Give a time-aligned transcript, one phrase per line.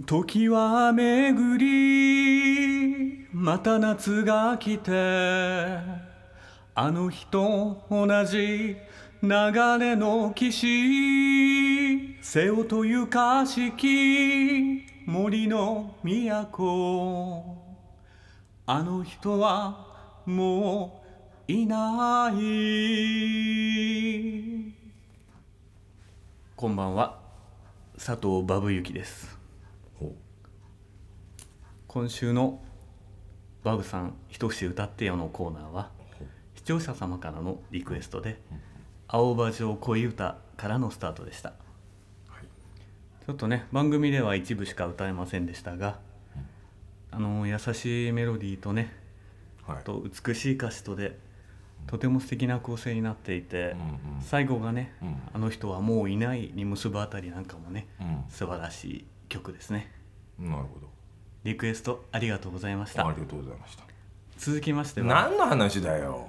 [0.00, 4.90] 時は巡りまた夏が来て
[6.74, 8.76] あの日と同じ
[9.22, 9.28] 流
[9.78, 17.58] れの岸瀬尾というかしき森の都。
[18.64, 19.86] あの人は
[20.24, 21.02] も
[21.48, 22.34] ういない。
[26.56, 27.18] こんばんは
[27.94, 29.41] 佐藤バブユキです。
[31.92, 32.58] 今週の
[33.62, 35.90] 「バブさん一節歌ってよ」のコーナーは
[36.54, 38.40] 視聴者様からのリクエストで
[39.08, 45.98] 「青葉城恋歌」からのスタートでした、ちょっとね番組では一部しか歌えませんでしたが、
[47.10, 48.90] あの優しいメロディーとね
[49.68, 49.84] うはい。
[49.84, 51.18] と美しい歌詞とで
[51.86, 54.22] とても素敵な構成になっていて、うんうん。
[54.22, 55.16] 最後がね、うん。
[55.34, 58.24] あの人はもういない」に結ぶあたりなんかもね、うん。
[58.30, 59.92] 素晴らしい曲ですね。
[60.38, 60.91] なるほど
[61.44, 63.06] リクエストありがとうございました。
[63.06, 63.84] ありがとうございました。
[64.38, 65.06] 続きましては。
[65.08, 66.28] 何の話だよ。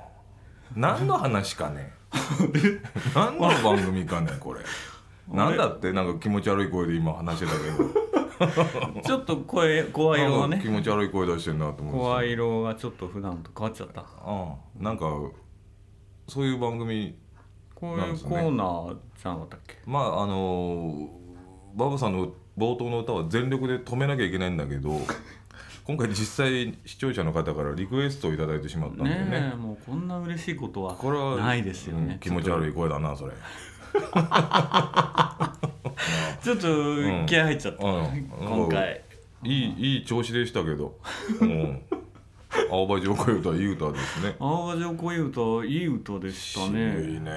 [0.75, 1.93] 何の話かね。
[3.15, 4.61] 何の番組かねこれ。
[5.31, 8.03] なんだってなんか気持ち悪い声で今話してたけど。
[9.05, 10.59] ちょっと声声色がね。
[10.61, 11.99] 気持ち悪い声出してんなと思って。
[11.99, 14.01] 声色がちょっと普段と変わっちゃった。
[14.01, 15.05] ああなんか
[16.27, 17.15] そういう番組
[17.75, 18.29] こういうなんですね。
[18.29, 19.77] コーナーじゃなかったっけ？
[19.85, 21.09] まああの
[21.75, 24.99] バブさんの冒頭の歌は全力で止めなきゃいけないんだけど
[25.85, 29.15] 今回実際視聴者の方からリクエストをいただいてしまったんでね。
[29.15, 32.13] ねえもうこんな嬉しいことはこれはないですよね。
[32.13, 33.33] うん気持ち悪い声だなそれ。
[36.41, 36.65] ちょっと
[37.25, 38.31] 気合入っちゃった、うん。
[38.45, 39.01] 今回。
[39.43, 40.97] いいいい調子でしたけど、
[41.41, 41.81] うん、
[42.69, 44.35] 青葉城恋歌はいい歌ですね。
[44.39, 46.93] 青葉城恋歌いい歌でしたね。
[46.97, 47.31] 渋いね。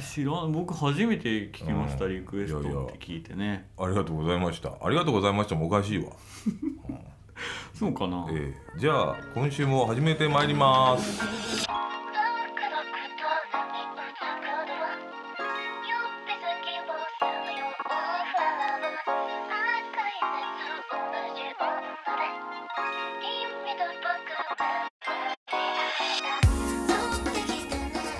[0.00, 2.14] 知らん僕初めて聞きました、うん。
[2.14, 2.62] リクエストっ
[2.92, 3.68] て聞いてね。
[3.78, 4.72] ありがとうございました。
[4.82, 5.54] ありがとうございました。
[5.54, 6.12] もおかしいわ、
[7.74, 8.78] そうかな、ええ。
[8.78, 11.87] じゃあ今週も始めてまいります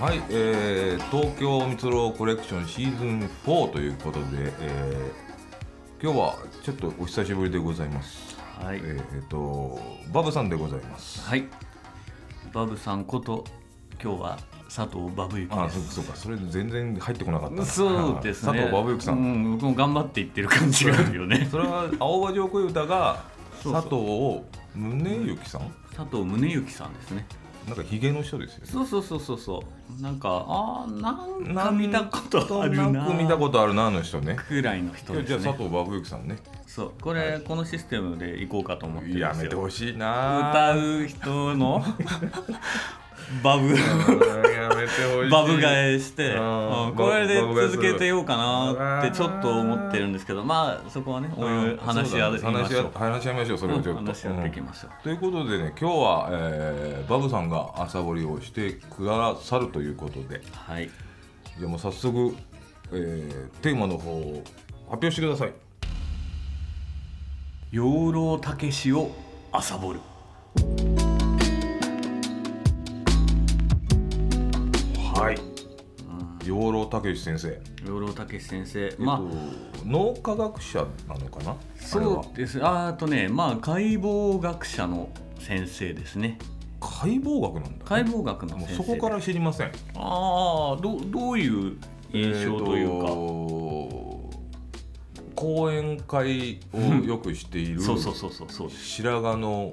[0.09, 4.27] はい、えー、東京蜜ろコレクションシーズン4ということで、
[4.59, 8.35] えー、今日はちょっとお久しぶりでございます。
[8.59, 9.79] はい、えーえーと
[10.11, 11.21] バブさんでございます。
[11.29, 11.45] はい。
[12.55, 13.45] バブさんこと
[14.03, 14.39] 今日は
[14.75, 16.17] 佐藤バブユキあそうそうか。
[16.17, 17.67] それ全然入ってこなかったな。
[17.67, 18.53] そうですね。
[18.53, 21.47] 佐藤バブユキさん、うん、僕も頑張って言ってる感じがあるよね。
[21.53, 23.25] それは青葉城恋歌が
[23.63, 24.41] 佐藤
[24.75, 25.71] 宗行さん？
[25.95, 27.27] 佐藤宗行さんですね
[27.69, 28.67] なんかヒゲの人ですよね。
[28.71, 29.63] そうそうそうそうそ
[29.99, 30.03] う。
[30.03, 32.91] なんかあーなんか見たことあるな。
[32.91, 34.37] なんか見たことあるなあの人ね。
[34.37, 35.27] くらいの人ですね。
[35.41, 36.39] じゃあ佐藤バブユキさんね。
[36.67, 36.93] そう。
[37.01, 39.29] これ、このシステムでいこうかと思ってるんですよ。
[39.29, 41.85] やめてほしいな歌う人の？
[43.43, 43.69] バブ。
[43.69, 45.31] うんやめてほしい。
[45.31, 46.35] バブ替えして、
[46.97, 52.53] これで続けてようかなってちょっと思ってるんですけどまあそこはねおい話し合いましょう。
[52.53, 54.91] 話し合話し合いましょうそれをちょっと、うん話し合っていきましょう。
[54.93, 55.03] うん。
[55.03, 60.41] ということでね今日は、えーバブさんが朝掘りをしてくださるということで。
[60.53, 60.91] はい。
[61.59, 62.35] じゃあもう早速、
[62.93, 64.43] えーテーマの方を
[64.89, 65.53] 発表してください。
[67.71, 69.11] 養老たけしを
[69.53, 70.01] 朝掘る
[75.19, 75.39] はい。
[76.47, 78.85] 養老たけし先生、養老たけし先生。
[78.85, 79.21] えっとまあ
[79.85, 81.57] 脳科学者なのかな？
[81.77, 82.65] そうです。
[82.65, 85.09] ああとねまあ解剖学者の
[85.41, 86.39] 先生ですね。
[86.81, 89.73] 解剖学なんだ、解剖学のそこから知りません。
[89.97, 91.77] ああどどういう
[92.13, 94.09] 印象というか、えーと
[95.35, 98.85] 講演会をよくしているそうそうそうそうそうです。
[98.85, 99.73] 白髪の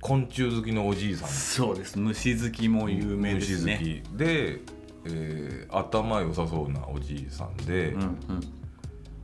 [0.00, 1.28] 昆虫好きのおじいさん。
[1.28, 1.98] そうです。
[1.98, 3.78] 虫好きも有名ですね。
[3.80, 4.18] 虫好き。
[4.18, 4.60] で、
[5.06, 8.18] えー頭良さそうなおじいさんで、うんうん。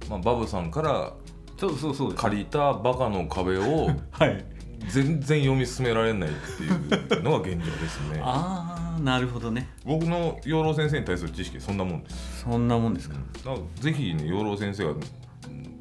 [0.08, 1.12] まあ、バブさんから
[1.58, 4.44] そうそうそう借りた「バカの壁」を はい。
[4.88, 8.20] 全然読み進められないっていうのが現状ですね。
[8.22, 9.68] ああなるほどね。
[9.84, 12.42] 僕の養老先生に対する知識そんなもんです。
[12.42, 13.16] そんなもんですか。
[13.16, 14.98] だからぜひね養老先生がうん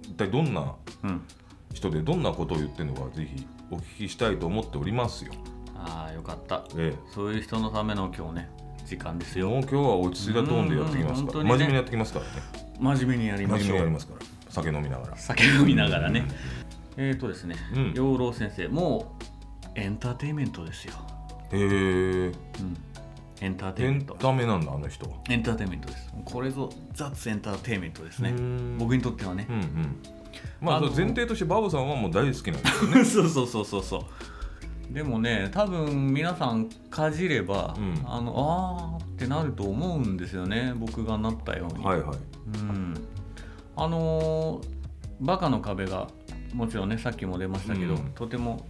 [0.01, 0.73] 一体どんな
[1.03, 1.21] うん。
[1.73, 5.31] 人でどんなことを言ってるのかぜひお聞きしたいと思っておりますよ。
[5.75, 6.63] ああよかった。
[6.77, 8.49] えそういう人のための今日ね
[8.85, 9.49] 時間ですえ、よ。
[9.49, 11.49] もう今日は落ち着いたトーンでやってきますから、ね。
[11.49, 12.31] 真面目にやってきますからね。
[12.79, 13.73] 真面目にやりま真面しょう。
[13.73, 14.25] 目にやりますから。
[14.49, 16.25] 酒飲みながら酒飲みながらね。
[16.97, 17.93] えーとですねうん。
[17.93, 19.25] 養老先生もう
[19.75, 20.93] エンターテインメントですよ、
[21.51, 21.67] へえ。
[22.27, 22.33] うん、
[23.41, 24.15] エンターテイメント。
[24.15, 25.17] タメなんだあの人は。
[25.29, 26.13] エンターテインメントです。
[26.23, 28.33] これぞザッツエンターテインメントですね。
[28.77, 29.45] 僕にとってはね。
[29.49, 29.99] うんうん
[30.61, 33.03] まあ前提としてバブさんはもう大好きなんですよね。
[33.05, 34.93] そうそうそうそうそう。
[34.93, 38.01] でもね多分皆さんかじれば、うん。
[38.05, 42.17] あのあーってなると思うんですよね僕がなったように、はいはい。
[42.59, 42.93] うん、
[43.75, 44.75] あのー
[45.21, 46.07] バカの壁が
[46.53, 48.11] もちろんねさっきも出ましたけど、うん。
[48.15, 48.65] とても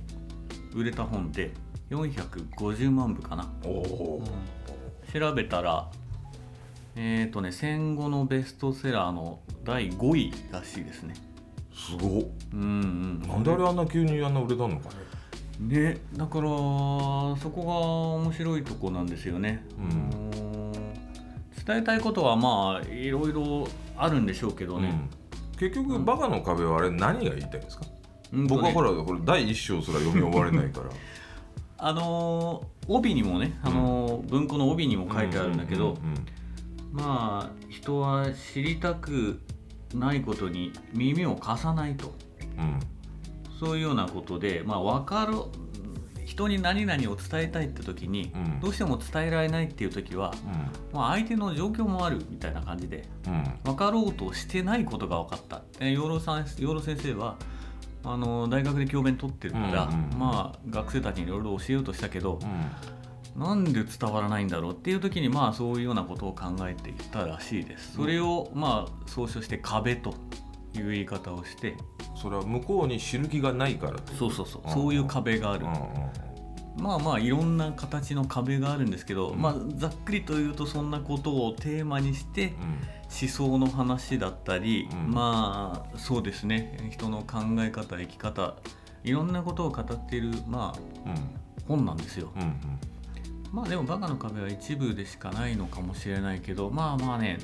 [0.75, 1.51] 売れた本で
[1.89, 4.23] 450万部かな、おお
[5.13, 5.89] 調べたら
[6.95, 11.15] えっ、とね戦後のベストセラーの第5位らしいですね
[11.75, 12.23] すごっ。
[12.53, 13.27] うんうん。
[13.27, 14.95] なんであれあんな急にあんな売れたのかね。
[15.59, 17.73] ねだからそこが
[18.23, 19.89] 面白いとこなんですよね、うん。
[19.89, 20.95] あのー
[21.65, 23.67] 伝えたいことはまあいろいろ
[23.97, 24.89] あるんでしょうけどね、
[25.53, 25.57] うん。
[25.57, 27.85] 結局バカの壁はあれ何が言いたいんですか？
[28.47, 30.89] 僕はほらこれ第一章すら読み終われないから。
[31.77, 35.95] あのー帯にもね、あのー文庫の帯にも書いてあるんだけど、うんうん。
[36.91, 39.41] まあ人は知りたく
[39.93, 42.13] ないことに耳を貸さないと。
[42.57, 42.79] うん。
[43.59, 45.37] そういうようなことでまあ分かる
[46.25, 48.59] 人に何々を伝えたいって時に、うん。
[48.59, 50.33] どうしても伝えられないっていう時は、
[50.91, 53.33] まあ、相手の状況もあるみたいな感じでうん。
[53.33, 55.61] うん分かろうとしてないことが分かった。
[55.79, 57.35] え養老さん養老先生は
[58.03, 60.19] あの大学で教鞭取ってるから、うんうんうん。
[60.19, 62.49] まあ学生たちにいろいろ教えようとしたけどう、ん
[63.35, 67.93] なんで伝わらないんだろうっていう時にまあそういうようなことを考えていったらしいです。
[67.95, 70.13] それをまあ総称して壁と
[70.73, 71.75] いう言い方をして
[72.15, 74.31] それは向こうに知る気がないからそう。
[74.31, 74.67] そうそうう。
[74.69, 75.65] んそういう壁がある。
[76.77, 79.41] まあまあいろんな形の壁があるんですけど、うん。
[79.41, 82.53] まあざっくりと言うとそんなことをテーマにして
[83.21, 85.11] 思想の話だったり、うん。
[85.13, 86.89] まあそうですね。
[86.89, 88.55] 人の考え方生き方
[89.03, 91.19] いろんなことを語っているまあうんうん。
[91.67, 92.31] 本なんですよ。
[92.33, 92.55] うんうん
[93.55, 97.39] まあでもバカの壁は一部でしかないのかもしれないけどまあまあね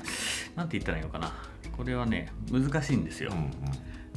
[0.54, 1.32] なんて言ったらいいのかな。
[1.74, 3.32] これはね難しいんですよ。
[3.32, 3.50] うん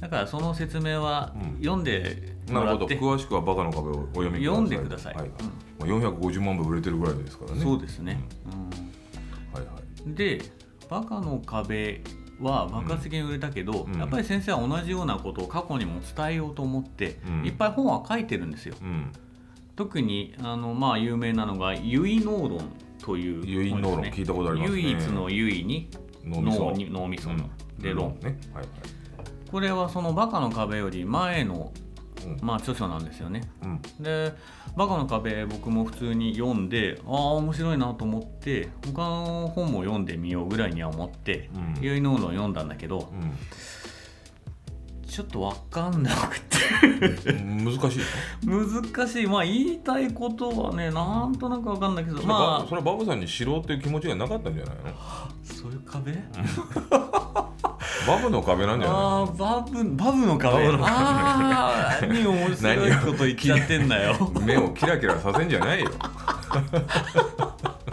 [0.02, 1.64] だからその説明はうん。
[1.64, 2.80] 読んでうんなるほど。
[2.80, 4.44] もらって、詳しくはバカの壁をお読みください。
[4.44, 5.16] 読んでください。
[5.16, 5.26] はい。
[5.26, 5.34] うん。
[5.90, 7.64] まあ、450万部売れてるぐらいですからね。
[7.64, 8.22] そうですね。
[8.46, 9.58] うん。
[9.58, 10.14] はいはい。
[10.14, 10.42] で
[10.90, 12.04] 「バカの壁」
[12.42, 13.98] は爆発的に売れたけど、うん。
[13.98, 17.46] やっぱり先生は同じようなことを過去にも伝えようと思って、うん。
[17.46, 18.76] いっぱい本は書いてるんですよ。
[18.82, 19.14] うん
[19.76, 22.60] 特にあの、まあ、有名なのが「唯脳論」
[23.04, 24.82] という唯脳論聞いたことありますね。
[24.82, 25.90] 唯一の唯に
[26.24, 26.60] 脳みそ。
[26.66, 28.40] 脳に脳みその、で論ね。
[28.54, 28.66] はいはい。
[29.52, 31.72] これはその「バカの壁」より前の、
[32.26, 32.46] うん。
[32.46, 33.42] まあ、著書なんですよね。
[33.64, 33.82] うん。
[34.04, 34.34] で
[34.76, 43.32] 「バカの壁」僕も普通に読んでああ面白いなと思って他の本も読んでみようぐらいには思ってうん「唯脳論」読んだんだけどうん
[45.16, 46.58] ちょっと分かんなくて。
[47.32, 48.02] うん難しい
[48.46, 49.28] 難しい。
[49.28, 52.66] まあ言いたいことはねなんとなく分かんないけどまあ。
[52.68, 54.82] それはバブさんに知ろうっていう気持ちがなかったんじゃないの？
[55.44, 56.12] そういう壁？
[56.90, 58.98] バブの壁なんじゃない？
[58.98, 60.54] あバブバブの壁？
[60.66, 60.92] バブの壁。
[60.94, 64.32] ああ何面白いこと言っちゃってんだよ。
[64.46, 65.92] 目をキラキラさせんじゃないよ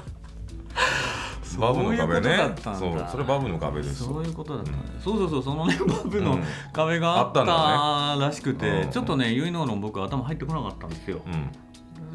[1.58, 2.54] バブの壁ね。
[2.62, 6.38] そうそれバブの壁ですそういうことだったね、そうそうそうそのねバブの
[6.72, 8.90] 壁があったらしくて、うん。
[8.90, 11.50] ちょっとね結納論僕頭入ってこなかったんですよ、うん。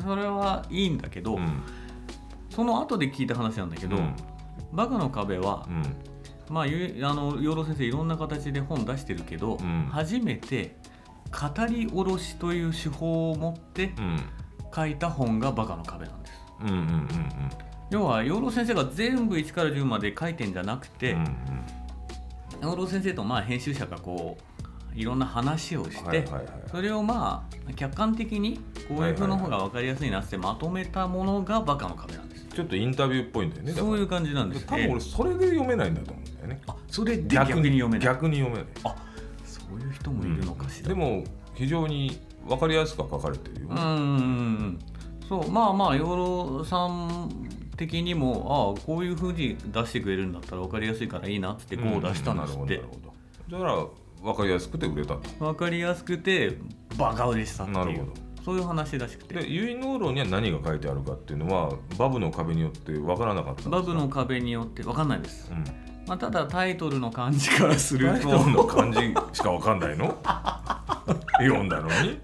[0.03, 1.63] それはいいんだけど、うん。
[2.49, 4.15] その後で聞いた話なんだけど、うん。
[4.73, 5.83] バカの壁はう、ん。
[6.53, 9.89] まあゆあの養老先生いろんな形で本出してるけど、うん。
[9.91, 10.77] 初めて
[11.31, 14.19] 語り下ろしという手法を持ってうん。
[14.75, 16.33] 書いた本がバカの壁なんです。
[16.61, 17.07] うんうんうん
[17.89, 22.69] 要は養老先生が全部1から10まで書いてんじゃなくて、うんうん。
[22.69, 26.45] 養老先生とまあ編集者がこういろんな話をして、はいはいはい。
[26.71, 34.65] それをまあ客観的にこういう風の方が分かりやすいなってまとめたものがバカの壁なんです、ちょっとインタビューっぽいんだよねそういう感じなんです。
[34.65, 36.61] 多分俺それで読めないんだと思うんだよね。
[36.67, 37.99] あそれで逆に読めない。
[37.99, 38.67] 逆に読めない。
[39.45, 43.73] そういう人もいるのかしら、でも非常に分かりやすくは書かれてるよ。
[43.73, 44.79] ねうんうんうん。
[45.29, 47.29] そうまあまあ養老さん
[47.77, 52.81] 的にもああこういうふうに出してくれるんだったら分かりやすいからいいなってこう出したんですって、
[53.49, 53.85] だから
[54.21, 55.21] 分かりやすくて売れたと。
[55.39, 56.57] 分かりやすくて
[56.97, 58.13] バカ売れしたっていうなるほど。
[58.43, 59.35] そういう話らしくて。
[59.35, 65.63] で結納論には何が書いてあるかっていうのはバブの壁によって分からなかったバブの壁によって分かんないです、うん。
[66.07, 68.13] まあ、ただタイトルの感じからすると。
[68.13, 68.99] タイトルの漢字
[69.33, 70.17] しか分かんないの？
[71.39, 72.19] 読んだのに？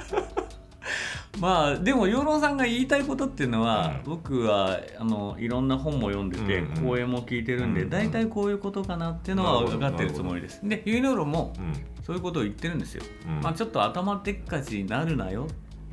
[1.40, 4.12] まあでも養老さんが言いたいことっていうのは、うん。
[4.12, 6.84] 僕はあのいろんな本も読んでて、うんうん。
[6.90, 10.62] 講演も聞いてるんで、うん大体こういうことかなっていうのは分かってるつもりです。
[10.64, 11.74] で結納論もうん。
[12.04, 13.04] そういうことを言ってるんですよ。
[13.28, 13.42] うん。
[13.42, 15.48] まあ、ちょっと頭でっかちになるなよ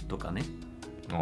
[0.08, 0.42] とかね。
[1.08, 1.16] ちゃ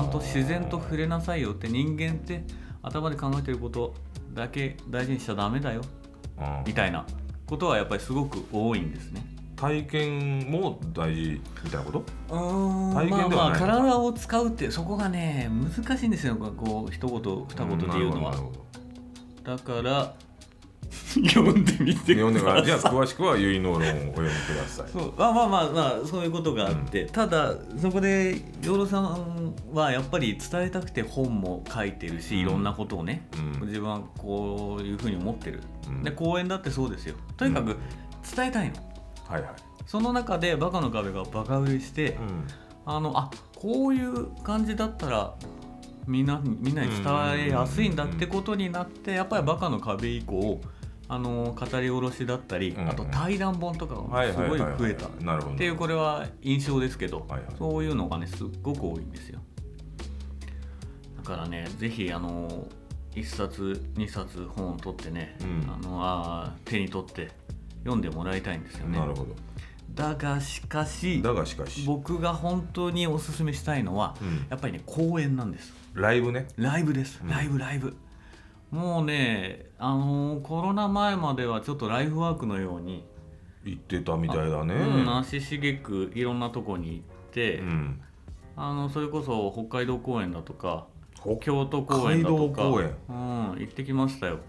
[0.00, 2.44] んと自然と触れなさいよって人間って
[2.82, 3.94] 頭で考えてること
[4.32, 5.82] だけ大事にしちゃダメだよ。
[6.66, 7.06] みたいな
[7.46, 9.24] ことはやっぱりすごく多いんですね。
[9.62, 12.04] 体験も大事みたいなこと？
[12.94, 16.34] 体験ではまあまあ体を使うってそこがね難しいんですよ。
[16.34, 18.34] こう一言二言で言うのは。
[19.44, 20.14] だから
[20.92, 24.88] 読んでみて読んでくださいじゃあ詳しくは結納論をお読みください。
[24.92, 25.12] そう。
[25.16, 32.40] まあまあまあまあそういうことがあって、ただそこで養老さんはやっぱり伝えたくて本も書いてるし、うん。
[32.40, 33.28] いろんなことをね、
[33.60, 33.68] うん。
[33.68, 36.02] 自分はこういうふうに思ってる、うん。
[36.02, 37.14] で講演だってそうですよ。
[37.36, 37.76] とにかく
[38.36, 38.74] 伝えたいの、
[39.32, 39.52] はいはい。
[39.86, 42.46] その中でバカの壁がバカ売れして、うん。
[42.84, 45.34] あのあこういう感じだったら
[46.06, 50.60] みんなにみんなに伝えやすいんだってことになってやっぱりバカの壁以降
[51.08, 55.06] あの語り下ろしだったり、うんあと対談本とかはいがすごい増えた。
[55.06, 55.56] っなるほど。
[55.56, 57.54] ていうこれは印象ですけど、はいはい。
[57.58, 59.40] そういうのがねすっごく多いんですよ。
[61.18, 62.66] だからねぜひあの
[63.14, 65.70] 1冊2冊本を取ってね、うん。
[65.70, 67.30] あのあー手に取って
[67.84, 68.98] 読んでもらいたいんですよね。
[68.98, 69.34] なるほど。
[69.94, 74.46] だがしかしだがしかし、僕が本当におすすめしたいのは、うん。
[74.48, 75.72] やっぱりね公演なんです。
[75.94, 76.48] ライブね。
[76.56, 77.20] ライブです。
[77.22, 77.28] うん。
[77.28, 77.96] ライブライブ、
[78.70, 83.04] もうねあのーコロナ前まではちょっとライフワークのように、
[83.64, 84.74] 行ってたみたいだね。
[84.74, 88.00] うん、足しげくいろんなとこに行って、うん。
[88.56, 90.86] あのそれこそ北海道公演だとか
[91.18, 92.84] ほ京都公演だとかうん、
[93.58, 94.40] 行ってきましたよ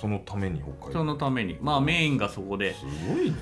[0.00, 1.58] そのために北海そ道のために。
[1.60, 2.74] まあメインがそこで。
[2.74, 3.36] すごいね。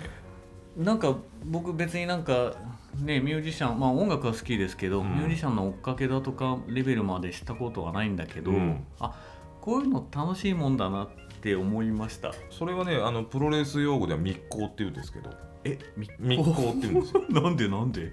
[0.76, 2.54] なんか僕別になんか
[3.02, 5.14] ねミュージシャンまあ音楽は好きですけど、うん。
[5.14, 8.84] ミュージシャンの追っかけだとかレベルまでしたことはないんだけど、うん。
[9.00, 9.14] あ
[9.60, 11.08] こういうの楽しいもんだなっ
[11.40, 12.32] て思いました。
[12.50, 15.30] それはねあのプロレス用語では密航って言うんですけど。
[15.64, 17.24] え密密航って言うんですよ。
[17.30, 17.68] なんで？
[17.68, 18.12] なんで？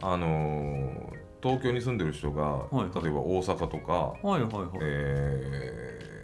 [0.00, 3.02] あのー東京に住んでる人が、はいはい。
[3.04, 6.15] 例えば大阪とか、はいはいはい、えー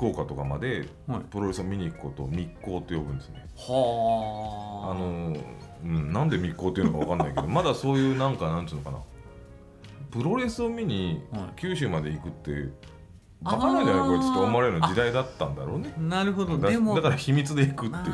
[0.00, 1.20] 福岡とかまではい。
[1.30, 3.46] プロレスを見に行くことを密航って呼ぶんですね。
[3.54, 4.92] はあ。
[4.92, 5.42] あのー
[5.84, 8.98] うん、なんで密航っていうのかわかんないけど まだそういうなんかなんつうのかな。
[10.10, 11.42] プロレスを見にはい。
[11.56, 12.68] 九州まで行くって
[13.42, 15.92] バカなんじゃないこいつって思われる時代だったんだろうね。
[15.98, 16.56] なるほど。
[16.56, 18.04] だでもだから秘密で行くっていう。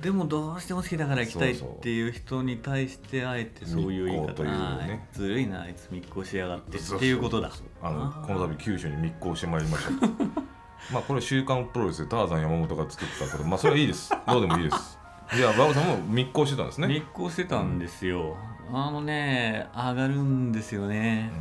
[0.00, 4.42] でもどうしても好きだから行きたいっていう人に対してあえてそういう言い方。
[4.44, 7.50] ねずるいなあいつ密航しやがってっていうことだ。
[7.82, 10.08] あのこの度九州に密航してまいりました
[10.92, 14.10] まあこれ「週刊プロレス」でターザン山本が作ったことまあそれはいいです。
[14.26, 14.98] どうでもいいです。
[15.34, 16.88] じゃあ馬場さんも密航してたんですね。
[16.88, 18.36] 密航してたんですよ、
[18.72, 21.36] あのね上がるんですようねー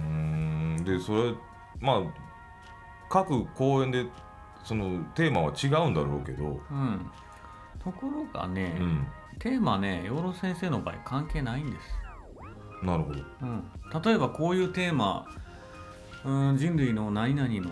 [0.81, 0.84] ん。
[0.84, 1.34] でそれ
[1.79, 2.01] まあ
[3.10, 4.05] 各公演で
[4.63, 7.10] そのテーマは違うんだろうけど、うん。
[7.84, 9.08] ところがね、うん、
[9.39, 13.19] テーマね養老先生の場合関係ないんです、なるほど。
[13.41, 13.63] うん、
[14.03, 15.25] 例えばこういうテーマ、
[16.25, 17.69] うん、人類の何々の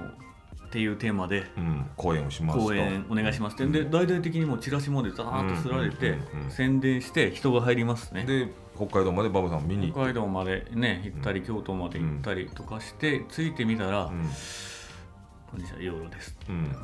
[0.67, 2.65] っていうテーマでうん、公演をしますと。
[2.65, 3.65] 講演お願いしますって。
[3.67, 6.51] で大々的にもうチラシまでザーッとすられてうんうんうんうん。
[6.51, 8.25] 宣伝して人が入りますね。
[8.25, 14.11] で北海道まで馬場さんを見に北海道までね行ったり京都まで行ったりとかして着いてみたらて
[15.49, 16.55] 「こんにちは養老です」うん。
[16.55, 16.75] うん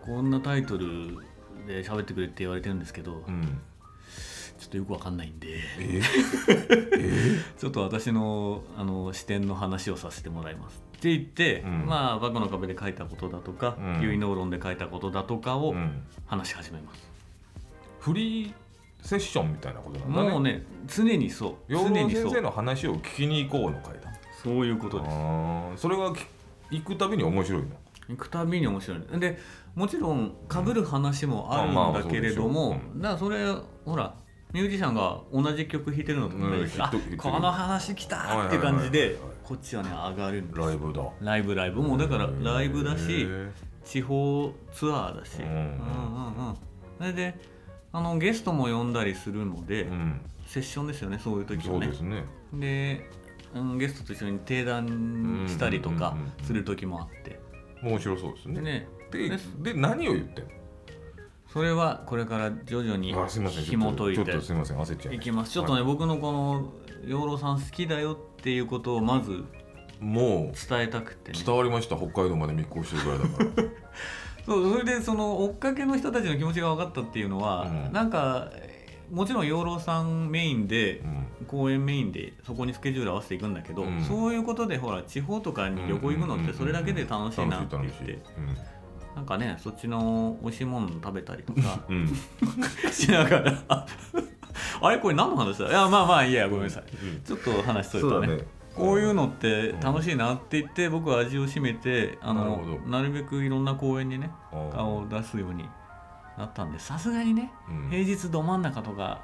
[0.00, 1.18] こんなタイトル
[1.66, 3.60] で喋ってくれって言われてるんですけどうん。
[4.58, 5.58] ちょっとよくわかんないんで。
[5.78, 6.00] ええ
[7.58, 11.86] ちょっと私のあの視点の話をさせてもらいますって言って、うん。
[11.86, 16.02] まあ「バカの壁」で書いたことだとかうん「結納論」で書いたことだとかをうん。
[16.26, 17.10] 話し始めます、
[17.98, 18.54] フリー
[19.02, 20.28] セッションみたいなことなんだね。
[20.30, 21.72] もうね常にそう。
[21.72, 24.12] 養老先生の話を聞きに行こうの会だ。
[24.42, 25.10] そういうことで
[25.76, 25.82] す。
[25.82, 26.24] それがき
[26.70, 27.68] 行くたびに面白いの？
[28.08, 29.38] 行くたびに面白いで
[29.74, 33.56] もちろんかぶる話もあるんだけれども、まあまあそうでしょう。
[33.56, 34.14] だからそれほら
[34.52, 36.76] ミュージシャンが同じ曲弾いてるのと同じ
[37.10, 40.58] でこの話来たっていう感じでこっちはね上がるんです。
[40.58, 41.02] ライブだ。
[41.20, 41.82] ライブライブ。
[41.82, 43.26] もうだからライブだし
[43.84, 45.46] 地方ツアーだし、うん。
[45.46, 46.56] うんうんうん。
[46.98, 47.34] それで
[47.92, 50.20] あのゲストも呼んだりするので、うん。
[50.46, 51.86] セッションですよねそういう時はね。
[51.86, 52.24] そうですね。
[52.54, 53.08] で、
[53.54, 57.38] うん、ゲストと一緒に定談したりとかする時もあって。
[57.82, 58.88] 面白そうですね。
[59.12, 60.50] でねで何を言ってんの？
[61.52, 63.12] それはこれから徐々に
[63.64, 65.52] 紐解いていきます。
[65.52, 66.72] ちょっとね、は僕のこの
[67.04, 69.44] 養老さん好きだよっていうことをまずい
[70.00, 71.42] もう伝えたくてね。
[71.44, 71.96] 伝わりました。
[71.96, 73.68] 北海道まで密航してるぐらいだから。
[74.46, 77.92] そうそれでその追っかけの人たちの気持ちが分かったっていうのは、うん。
[77.92, 78.80] なんかえー
[79.10, 81.26] もちろん養老さんメインでうん。
[81.48, 84.00] 公演メインでそこにスケジュール合わせていくんだけど、うん。
[84.02, 88.22] そういうことでほら地方とかに旅行行くのってそれだけで楽しいなって言って
[89.16, 91.96] なんかねそっちの美味しいもの食べたりとかうん。
[91.96, 93.52] うんしながら。
[94.82, 95.68] あれこれ何の話だ？
[95.68, 96.84] いやまあまあいいやごめんなさい。
[97.06, 97.22] うん。
[97.22, 98.36] ちょっと話しといたね。
[98.36, 98.44] ね。
[98.74, 105.68] こういうのって楽しいなって言って僕は味を占めてあのなるべくいろんな公演にね顔を出すように
[106.38, 107.90] なったんでさすがにねうん。
[107.90, 109.22] 平日ど真ん中とか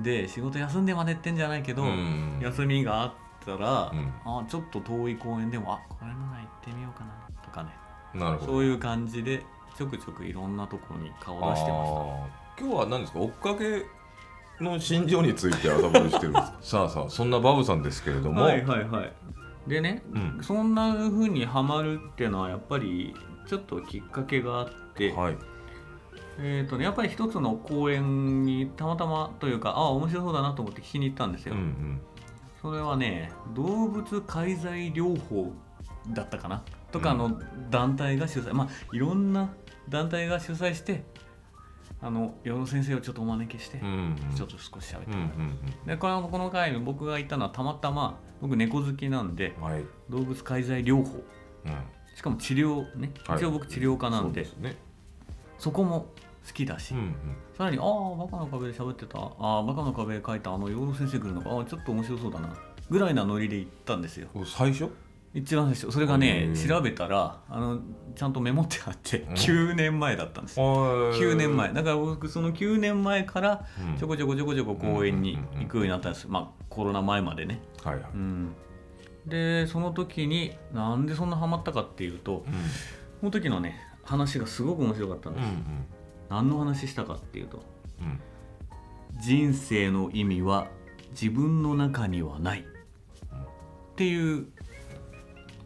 [0.00, 2.38] で仕事休んでまでってんじゃないけど、うん。
[2.42, 3.12] 休みがあっ
[3.44, 4.12] たら、うん。
[4.24, 7.70] あちょっと遠い公園でもあこれなら行ってみようかなとかね
[8.14, 8.52] なるほど。
[8.52, 9.42] そういう感じで
[9.76, 12.64] ちょくちょくいろんなところに顔出してました。
[12.64, 13.20] 今日は何ですか？
[13.20, 13.86] 追っかけ
[14.64, 16.54] の心情について頭でしてるんですか？
[16.62, 19.12] さあさあそんなバブさんですけれども、はいはいはい。
[19.68, 20.38] でね、うん。
[20.42, 23.14] そんな風にハマるっていうのはやっぱり
[23.46, 25.36] ちょっときっかけがあって、はい。
[26.40, 32.00] えーとね、やっぱり一つの公園にたまたまというかあ面白そうだなと思って聞きに行ったんですうよ、んうん。
[32.62, 35.52] それはね動物介在療法
[36.10, 37.40] だったかなとかの
[37.70, 39.50] 団体が主催、まあいろんな
[39.88, 41.04] 団体が主催して
[42.00, 44.36] あの養老先生をちょっとお招きして、うんうん。
[44.36, 45.14] ちょっと少し喋ってう。
[45.16, 45.46] んもら
[45.84, 51.22] う、でこのこの回に僕が行ったのはたまたま僕猫好きなんでうんはい、動物介在療法。
[51.66, 51.72] うん。
[52.14, 53.38] しかも治療ねはい。
[53.38, 54.76] 一応僕治療家なんで,、そうすね。
[55.58, 56.06] そこも
[56.46, 57.14] 好きだし、うんうん。
[57.56, 62.54] さらに「ああバカの壁で喋ってたああバカの壁で書いたあの養老先生来るのかああちょっと面白そうだな」
[62.88, 64.28] ぐらいなノリで行ったんですよ。
[64.46, 64.88] 最初？
[65.38, 67.80] 一番最初それがねへー調べたらあの
[68.14, 69.32] ちゃんとメモってあってうん。
[69.34, 71.12] 9年前だったんですよ。
[71.12, 71.72] 9 9年前。
[71.72, 73.96] だから僕その9年前からうん。
[73.96, 76.26] ちょこちょこちょこちょこ公園に行くようになったんです。
[76.28, 77.60] まあコロナ前までね。
[77.84, 78.54] はいはい、うん。
[79.26, 82.52] でその時になんでそんなハマったかっていうとうん。
[83.20, 85.86] その時のね話がすごく面白かったんです、うん。
[86.28, 87.62] 何の話したかっていうと
[88.00, 88.20] うん。
[89.20, 90.68] 人生の意味は
[91.10, 92.60] 自分の中にはない。
[92.60, 92.64] っ
[93.96, 94.46] ていう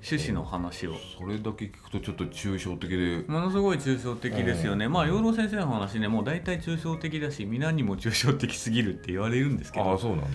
[0.05, 0.97] 趣旨の話を。
[1.17, 3.25] それだけ聞くとちょっと抽象的で。
[3.29, 9.91] ものすごい抽象的ですよね、まあ養老先生の話ねもう大体抽象的だし皆にも抽象的すぎるって言われるんですけど。
[9.91, 10.29] ああそうなんだ。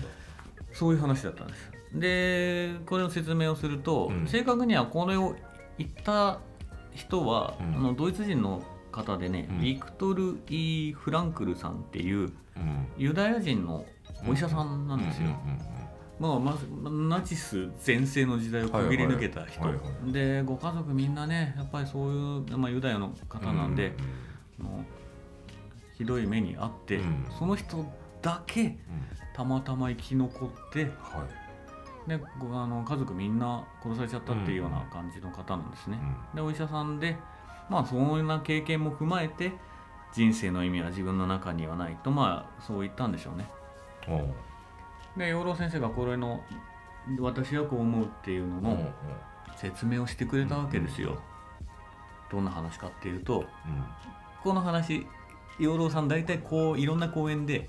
[0.72, 1.70] そういう話だったんです。
[1.94, 4.26] でこれの説明をすると、うん。
[4.26, 5.36] 正確にはこれを
[5.76, 6.40] 言った
[6.94, 7.76] 人は、うん。
[7.76, 9.60] あのドイツ人の方でね、うん。
[9.60, 12.86] ビクトル・イー・フランクルさんっていううん。
[12.96, 13.84] ユダヤ人の
[14.26, 15.78] お医者さんなんですよ、うんうん
[16.18, 19.84] まあ、まずナチス全盛の時代をくぐり抜けた人、はいはい。
[19.84, 22.14] はいでご家族みんなねやっぱりそうい
[22.52, 23.92] う、まあ、ユダヤの方なんで、
[24.60, 24.84] あの
[25.96, 27.26] ひどい目にあって、うん。
[27.38, 27.84] その人
[28.20, 28.68] だけうん。
[28.68, 28.74] うん
[29.38, 31.24] たまたま生き残っては
[32.06, 32.08] い。
[32.08, 36.00] でごあの家族みんな殺されちゃったっていうような感じの方なんですね。
[36.34, 37.16] でお医者さんで
[37.70, 39.52] まあそんな経験も踏まえて
[40.12, 43.48] 人生の意味は自分の中にはないとまあそう言ったんでしょうね。
[45.16, 46.42] で養老先生がこれの
[47.20, 48.92] 私はこう思うっていうのの
[49.56, 51.20] 説明をしてくれたわけですよ。
[52.30, 53.44] どんな話かっていうと
[54.42, 55.06] この話
[55.58, 57.66] 養老さん大体こういろんな公園で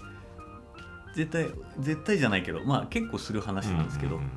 [1.16, 1.50] 絶対
[1.80, 4.30] 絶対じゃないけどまあ結構する話なんですけど、うん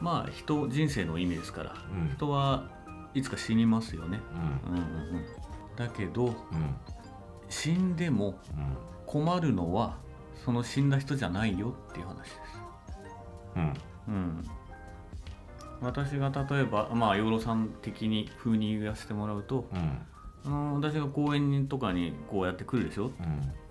[0.00, 2.14] まあ人人生の意味ですからうん。
[2.14, 2.68] 人は
[3.14, 4.20] いつか死にますよね。
[4.66, 4.74] うん。
[4.74, 5.24] うんうんうん、
[5.74, 6.34] だけどうん。
[7.48, 8.76] 死んでもうん。
[9.06, 9.96] 困るのは
[10.44, 12.36] その死んだ人じゃないよっていう話です。
[13.56, 13.74] うん。
[14.08, 14.44] うん、
[15.80, 19.98] 私が例えばまあ養老さん的に風に言わせてもらうとうん。
[20.44, 23.10] あの私が公園とかにこうやって来るでしょ？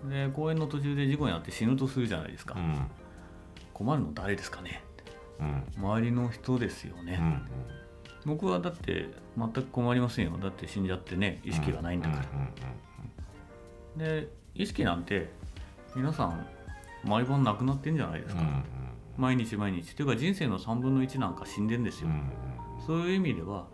[0.04, 0.10] うん。
[0.10, 2.86] で公園の途中で事故に遭って死ぬとするじゃないですか、うん。
[3.72, 4.82] 困るの誰ですかね？
[5.40, 5.64] うん。
[5.78, 7.42] 周りの人ですよね、うん
[8.26, 10.36] 僕はだって全く困りませんよ。
[10.42, 12.24] だって死んじゃってね意識がないんだか
[13.96, 15.30] ら、で意識なんて
[15.94, 16.44] 皆さん
[17.06, 18.42] 毎晩なくなってんじゃないですか、
[19.16, 19.94] 毎日毎日。
[19.94, 22.10] というか人生の3分の1なんか死んでんですよ、
[22.86, 23.66] そういう意味では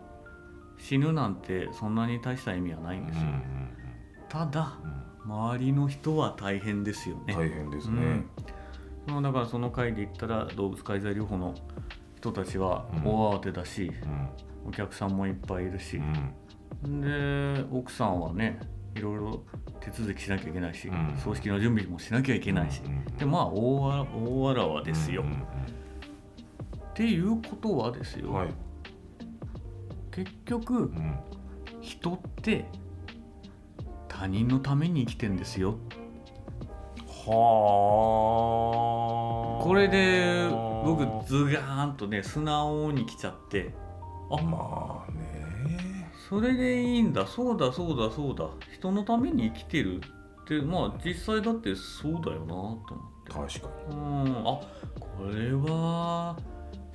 [0.79, 3.23] 死ぬなんてそんなに大した意味はないんですよ、
[4.29, 4.79] ただ
[5.25, 8.03] 周りの人は大変ですよね、大変ですね。
[9.09, 9.15] うん。
[9.15, 11.55] まあだからその回で言ったら動物介在療法の
[12.17, 13.93] 人たちは大慌てだし、
[14.67, 15.97] お客さんもいっぱいいるし。
[15.97, 17.01] う、ん。
[17.01, 18.59] で奥さんはね
[18.95, 19.43] いろいろ
[19.81, 21.17] 手続きしなきゃいけないし、うん。
[21.17, 28.49] 葬式の準備もしなきゃいけないし、うんでまあ大わ大わらわですよ、うんっていうことはですよ、うんはい。
[30.11, 31.19] 結局うん。
[31.81, 32.67] 人って
[34.09, 35.79] 他人のために生きてんですよ。
[37.27, 37.33] は
[39.61, 39.65] あ。
[39.65, 40.49] これで
[40.85, 43.73] 僕ズガーンとね素直に来ちゃって
[44.31, 45.22] あまあね
[46.33, 47.27] それでいいんだ。
[47.27, 48.47] そうだそうだそうだ。
[48.73, 50.01] 人のために生きてるっ
[50.47, 50.63] て。
[50.63, 52.79] まあ実際だってそうだよなと思
[53.45, 53.59] って。
[53.59, 54.29] 確かうん。
[54.39, 54.67] あこ
[55.31, 56.35] れは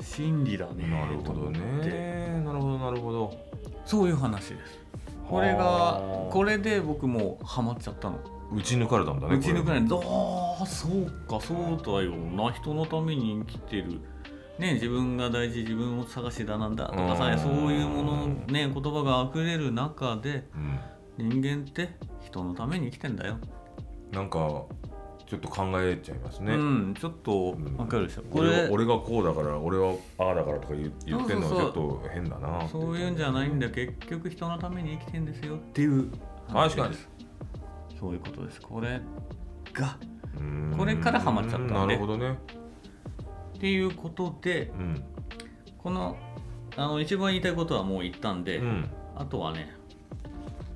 [0.01, 1.59] 真理だねになるほどね。
[2.43, 3.37] なるほどなるほど。
[3.85, 4.79] そういう話です。
[5.29, 8.17] これがはあこれで僕もうハマっちゃったの。
[8.51, 12.51] 打ち抜かれたんだねうちのくらいいああそうかそうだよな。
[12.53, 14.01] 人のために生きてる
[14.59, 17.39] ね自分が大事自分を探しだなんだとかさうん。
[17.39, 20.79] そういうものね言葉が溢れる中でうん。
[21.17, 21.89] 人間って
[22.21, 23.37] 人のために生きてんだよ。
[24.11, 24.37] なんか
[25.27, 36.09] ちょっと考えちゃいますね、うんちょっとわかるでしょ、こ俺れは俺がこうだから俺はああだからとか言う言ってんのはちょっと変だなそういうんじゃないんだ結局人のために生きてんですよっていう。
[36.49, 36.95] 確かに。
[37.99, 38.61] そういうことです。
[38.61, 39.01] これ
[39.73, 39.97] が
[40.77, 41.73] これからハマっちゃったんで。
[41.73, 42.37] なるほどね
[43.57, 45.03] っていうことでうん
[45.77, 46.17] この
[46.75, 48.89] あの一番言いたいことはもう言ったんで、うん。
[49.15, 49.73] あとはね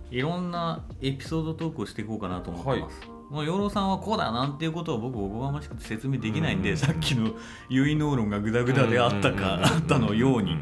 [0.09, 7.33] いろんなエピソードトークをしていこうかなと思ってます、もう養老さんはこうだなんていうことを僕おこがましくて説明できないんで、うんさっきの
[7.69, 10.57] 結納論がグダグダであったか、あったのように、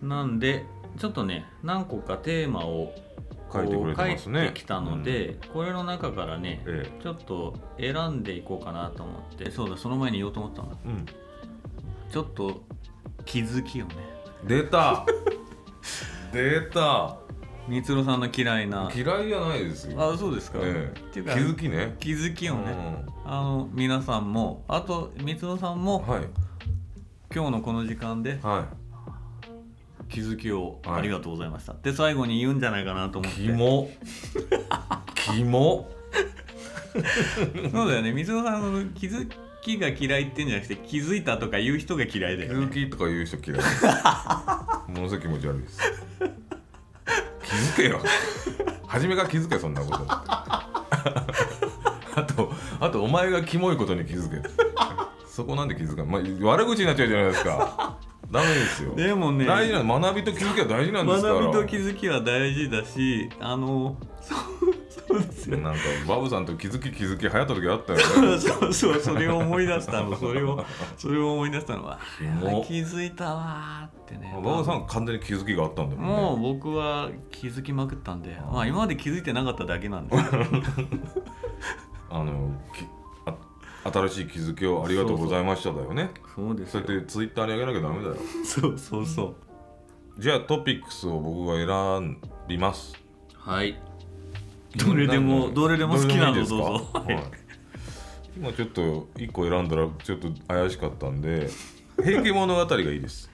[0.00, 0.64] なんで
[0.98, 2.94] ちょっとね何個かテーマを
[3.52, 4.48] 書いてくれてますね。
[4.48, 9.50] てきたので、これの中からねえちょっと選んでいこうかなと思って。
[9.50, 10.78] そうだその前に言おうと思ったの。
[10.84, 11.06] えうん。
[12.10, 12.62] ちょっと
[13.24, 13.94] 気づきをね。
[14.44, 15.04] 出た。
[16.32, 17.16] 出た。
[17.68, 18.90] みつろさんの嫌いな。
[18.94, 20.12] 嫌いじゃないですよ。
[20.12, 21.00] あそうですか、ええ。
[21.00, 21.96] っていうか気づきね。
[22.00, 22.72] 気づきをね、
[23.06, 24.64] うあの皆さんも。
[24.66, 26.26] あとみつろさんもんはい。
[27.32, 28.66] 今日のこの時間では
[30.10, 30.98] 気づきをはい。
[30.98, 33.42] ありがとうございました、で最後に言うんじゃないかなと思って。
[33.42, 33.90] いキモ。
[35.14, 35.88] キモ。
[37.72, 38.12] そうだよね。
[38.12, 39.28] みつろさんの気づ
[39.62, 42.66] きが嫌いってんじゃなくて気づいたとか言う人が嫌いだ気よね。
[42.66, 43.60] づきとか言う人嫌い
[44.88, 45.80] ものすごい気持ち悪いです。
[47.44, 48.00] 気づけよ。
[48.86, 50.06] 初めから気づけそんなこと。
[52.16, 54.48] あとあとお前がキモいことに気づけ。
[55.28, 57.96] そこなんで気づかない、まあ、悪口になっちゃうじゃないですか
[58.30, 58.94] ダメですよ。
[58.94, 61.34] でもね大事な学びと気づきは大事なんですから。
[61.34, 64.38] 学びと気づきは大事だしあのそう
[65.08, 65.58] そうですよ。
[65.58, 68.38] なんかバブさんと気づき気づき流行った時あったよね。
[68.38, 70.16] そうそうそれを思い出したの。
[70.16, 70.64] それを
[70.96, 71.98] それを思い出したのは
[72.40, 74.32] モ気づいたわーってね。
[74.44, 76.14] バブさんは完全に気づきがあったんだもんね。
[76.14, 80.22] もう僕は気づきまくったんで、まあ、今まで気づいてなかっただけなんです
[82.10, 82.50] あの
[83.84, 86.10] 新しい気づきをありがとうございましただよね。
[86.34, 86.82] そうですよ。
[86.84, 88.16] そうやってツイッターに上げなきゃダメだよ。
[88.44, 89.34] そうそうそう。
[90.18, 92.94] じゃあトピックスを僕が選びます。
[93.34, 93.78] はい。
[94.76, 96.56] どれでもどれでも好きなのどうぞ。
[96.92, 97.40] はい。
[98.36, 101.50] 今ちょっと1個選んだらちょっと怪しかったんで
[102.02, 103.30] 「平家物語」がいいです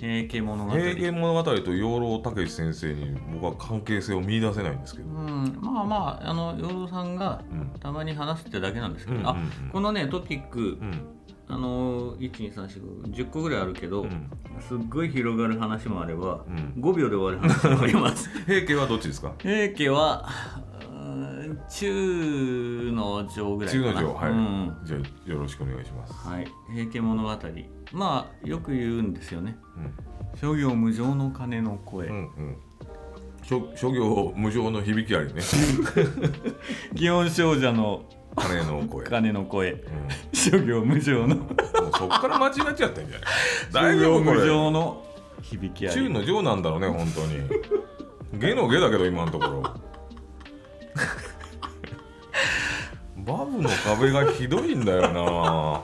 [0.00, 0.70] 平家物語。
[0.72, 5.08] 平家物語と養老孟司先生に僕は関係性を見出せないんですけど。
[5.10, 5.58] うん。
[5.60, 7.70] まあまああの養老さんがうん。
[7.78, 9.36] たまに話すってだけなんですけど、うんあ
[9.70, 11.06] このねトピックうん。
[11.48, 14.30] あの1234510個ぐらいあるけど、うん。
[14.66, 16.82] すっごい広がる話もあれば、うん。
[16.82, 18.30] 5秒で終わる話もあります。
[18.46, 19.34] 平家はどっちですか？
[19.38, 20.26] 平家は
[21.68, 24.76] 中の上ぐらい中の上はい、うん。
[24.84, 27.30] じゃあよろしくお願いします、はい、平家物語
[27.92, 29.56] まあよく言うんですよね。
[29.76, 29.94] うん。
[30.40, 32.56] 諸行無常の鐘の声、うんうん。
[33.42, 35.40] 諸諸行無常の響きありね。
[36.94, 38.04] 祇園少女の
[38.36, 39.82] 鐘の声、うん、鐘の声。
[40.32, 41.36] 諸行無常の。
[41.98, 43.98] そっから間違っちゃってんじゃない？
[43.98, 45.04] 諸大丈行無常の
[45.42, 45.96] 響きあり。
[45.96, 47.40] 中の上なんだろうね本当に。
[48.40, 49.62] 下の下だけど今のところ。
[53.26, 55.82] バブの壁がひどいんだよな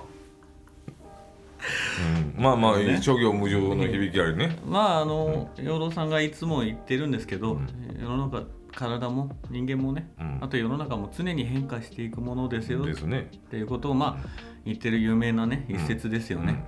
[2.37, 3.01] うん、まあまあ、ね。
[3.01, 4.59] 諸行無常の響きありね。
[4.67, 7.69] まああの養老さんがいつも言ってるんですけど、うん。
[8.01, 10.39] 世の中体も人間もね、うん。
[10.43, 12.85] あと世の中も常に変化していくものですよ。
[12.85, 13.31] ですね。
[13.35, 14.29] っていうことをまあ
[14.65, 16.63] 言ってる有名なね一節ですよね、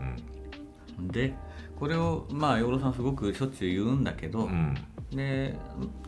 [1.01, 1.35] で
[1.77, 4.49] これをまあ養老さんすごくしょっちゅう言うんだけど、
[5.11, 5.57] で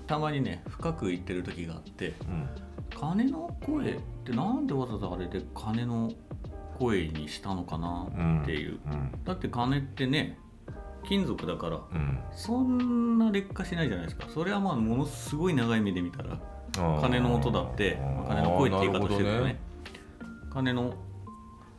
[0.07, 2.49] たまにね深く言ってる時があってうん。
[2.99, 6.11] 鐘の声ってなんでわざわざあれで鐘の
[6.81, 8.07] 声にしたのかな
[8.43, 10.39] っていう、うんだって鐘ってね
[11.07, 12.19] 金属だからうん。
[12.33, 14.27] そんな劣化しないじゃないですか。
[14.33, 16.39] それはまあものすごい長い目で見たら
[17.01, 19.61] 鐘の音だってまあ鐘の声って言い方してるとね。
[20.53, 20.95] 鐘の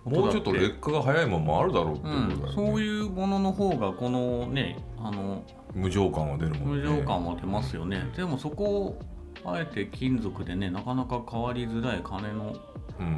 [0.05, 5.43] 音だもうちょっと劣化が早いもんもあるだろうってことだよね、うん、そういうものの方がこのねあの
[5.75, 9.01] 無常感は出るもん無ね常感は出ますよね、でもそこを
[9.45, 12.70] あえて金属でねなかなか変わりづらい鐘のうん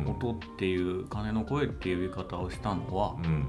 [0.08, 3.48] 音っていう鐘の声っていう言い方をしたのはうん。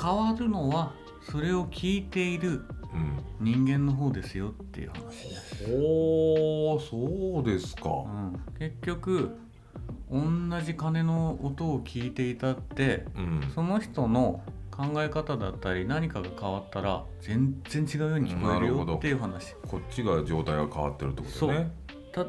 [0.00, 0.92] 変わるのは
[1.30, 3.18] それを聞いているうん。
[3.40, 7.90] 人間の方ですよっていう話です、ほうそうですか。
[7.90, 9.36] うん、結局
[10.10, 10.22] 同
[10.64, 13.52] じ鐘の音を聞いていたってうん。
[13.54, 19.54] その人の考え方だったり何かが変わったら全然違うように聞こえるよっていう話。
[19.66, 21.72] こっちが状態が変わってるってことね。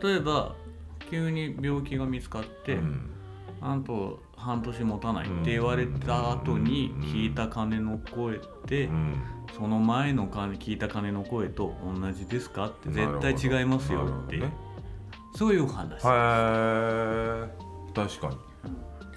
[0.02, 0.56] 例えば
[1.10, 3.10] 急に病気が見つかって、うん。
[3.62, 9.22] あと半年持たないって言われた後に聞いた鐘の声って、うん。
[9.56, 14.54] その前の鐘聞いた鐘の声と同じですかって絶対違いますよってね。
[15.36, 17.50] そういうお話、へえ
[17.94, 18.38] 確かに、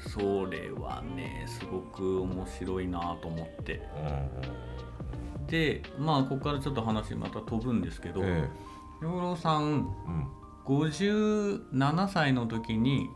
[0.09, 3.83] それはねすごく面白いなと思って。
[5.49, 8.49] でまあここからちょっと話また飛ぶんですけど、え
[9.03, 10.27] 養老さんえうん
[10.66, 13.09] 57歳の時に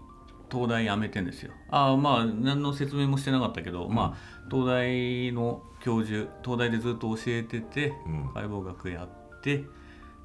[0.51, 1.53] 東大辞めてんですよ。
[1.71, 8.31] ああまあ何の説明もしてなかったけど、まあ東大の教授東大でずっと教えててうん。
[8.35, 9.65] 解剖学やって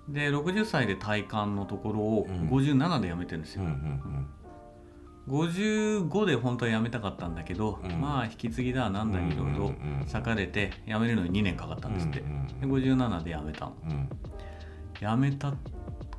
[0.09, 2.49] で60歳で体幹のところをうん。
[2.49, 4.27] 57で辞めてんですうんうよ、ん。
[5.27, 8.01] 55で本当は辞めたかったんだけど、うん。
[8.01, 10.05] まあ引き継ぎだなんだいろいろうんうんうん。
[10.05, 13.73] 裂かれて辞めるのに2年かかったんですって、うんうんで57で辞めたの。
[13.85, 13.91] うん。
[13.91, 14.09] うん
[14.99, 15.51] 辞めた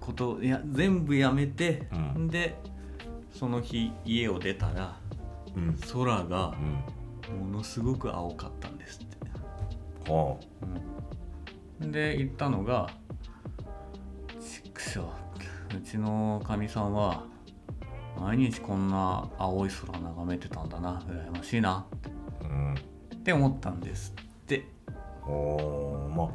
[0.03, 2.29] こといや全部辞めて、うん。
[2.29, 2.57] で
[3.33, 4.97] その日家を出たら
[5.57, 5.79] うん。
[5.93, 7.03] 空がうん。
[7.39, 9.17] ものすごく青かったんですって、
[10.11, 10.37] は
[11.81, 12.91] で行ったのが
[14.41, 15.13] 「ちくしょ
[15.73, 17.25] ううちのかみさんは
[18.21, 21.87] 毎日こんな青い空眺めてたんだな羨ましいな
[22.43, 22.75] あうん」
[23.15, 24.67] って思ったんですって。
[25.25, 26.29] おーまあ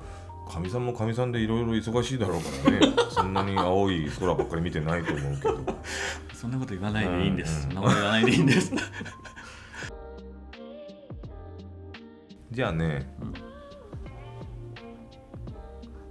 [0.47, 2.93] かみさんもかみさんでいろいろ忙しいだろうからね。
[3.12, 5.60] そんなに青い空ばっかり見てないと思うけど。
[6.33, 7.73] そんなこと言わないでいいんです、うん。
[7.73, 8.73] そんなこと言わないでいいんです。
[12.51, 13.13] じゃあね。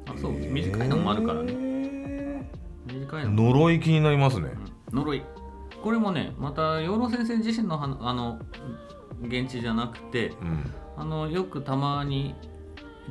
[0.08, 1.52] あそう短いのもあるからね。
[1.52, 2.50] ね
[2.86, 4.52] 短いのも呪い気になりますね。
[4.92, 4.98] うん。
[4.98, 5.22] 呪い。
[5.82, 8.38] これもねまた養老先生自身のはあの
[9.22, 10.72] 現地じゃなくてうん。
[10.96, 12.34] あのよくたまに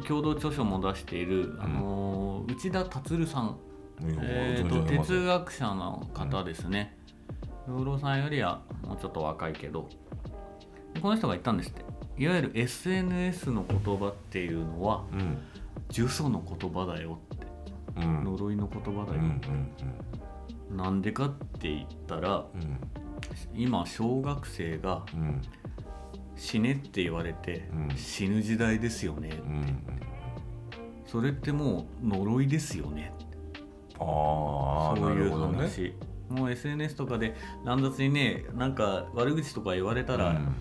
[0.03, 3.57] 共同著書も出している、あの内田達さん、
[4.01, 6.97] えー、と哲学者の方ですね。
[7.67, 9.89] 養老さんよりはもうちょっと若いけど
[11.01, 11.85] この人が言ったんですって。
[12.17, 15.37] いわゆる SNS の言葉っていうのはうん。
[15.91, 17.47] 呪詛の言葉だよって。
[17.97, 18.23] うん。
[18.23, 19.41] 呪いの言葉だよ、うん
[20.71, 20.77] うん。
[20.77, 21.29] なんでかっ
[21.59, 22.79] て言ったらうん。
[23.53, 25.41] 今小学生がうん
[26.35, 27.97] 死ねって言われてうん。
[27.97, 29.29] 死ぬ時代ですよね。
[29.45, 29.83] うんうん
[31.05, 33.13] それってもう呪いですよね。
[33.93, 35.57] あそういうるほどね。
[35.59, 35.93] 話
[36.29, 40.55] もう SNS とかで乱雑にねなんか悪口とか言われたら、うん。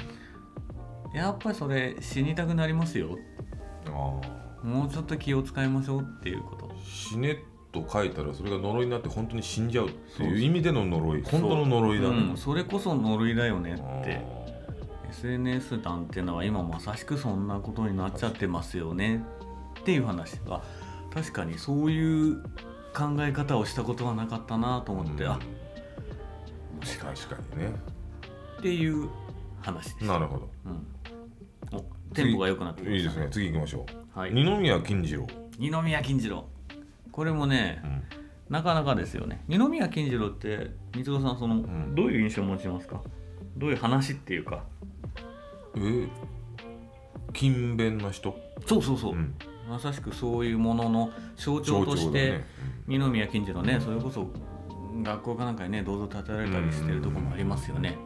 [1.14, 3.18] やっぱりそれ死にたくなりますよ。
[3.86, 4.20] あ
[4.62, 6.66] もうちょっと気を使いましょうっていうこと。
[6.66, 7.38] ー死ね
[7.72, 10.40] と書いたらそれが呪いになって本当に死んじゃうってそういう。
[10.40, 11.22] 意味での呪い。
[11.22, 12.12] 本当の呪いだう。
[12.12, 14.43] ん、それこそ呪いだよねあって
[15.14, 19.24] SNS なんてのは今まさしくそんなことになっちゃってますよね。
[19.80, 20.62] っていう話は
[21.12, 22.42] 確かにそういう
[22.92, 25.30] 考え方をしたことはなかったなとー思って、うん。
[25.30, 25.38] あ
[26.80, 27.74] 面白い確かにね。
[28.58, 29.08] っていう
[29.62, 30.50] 話です、なるほど。
[30.66, 30.86] うん、
[31.78, 33.28] おテンポが良くなっていいですね。
[33.30, 34.32] 次行きましょう、はい。
[34.32, 35.26] 二宮金次郎、
[35.58, 36.44] 二宮金次郎。
[37.12, 38.02] これもねうん。
[38.48, 39.44] なかなかですよね。
[39.48, 41.94] 二宮金次郎って三郎さんその、ん。
[41.94, 43.00] どういう印象を持ちますか？
[43.56, 44.64] どういう話っていうか？
[45.76, 46.08] えー
[47.32, 49.34] 勤勉な人、そうそうそう、うん。
[49.68, 52.44] まさしくそういうものの象徴として、だね。
[52.86, 54.28] 二宮金次郎ね、それこそ
[55.02, 57.96] 学校かなんかにね銅像立てられたりしてるとこもありますよね、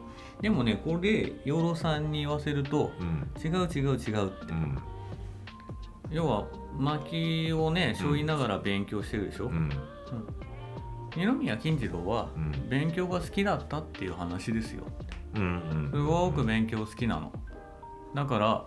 [0.41, 3.27] でもねこれ養老さんに言わせるとうん。
[3.39, 4.79] 違う違う違うって、うん。
[6.09, 9.69] 要は薪をね背負いながら勉強してるでしょ、うん。
[11.15, 12.67] 二宮金次郎はうん。
[12.67, 14.85] 勉強が好きだったっていう話ですよ。
[15.35, 15.45] うんう
[15.89, 15.91] ん。
[15.93, 17.31] すごく勉強好きなの
[18.13, 18.65] だから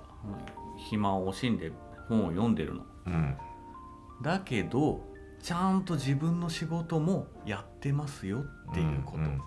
[0.76, 1.72] 暇を惜しんで
[2.08, 2.86] 本を読んでるの。
[3.06, 3.36] うん。
[4.22, 5.04] だけど
[5.42, 9.40] ちゃんと自分の仕事もやってますよっていうこと、んん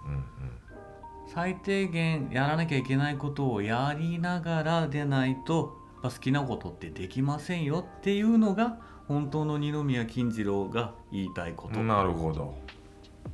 [1.34, 8.78] 最低限やらなきゃいけないことをやりながらでないとやっぱ好きなことってできませんよっていうのが
[9.08, 12.56] 本当の二宮金次郎が言いたいこと、うんっなるほど。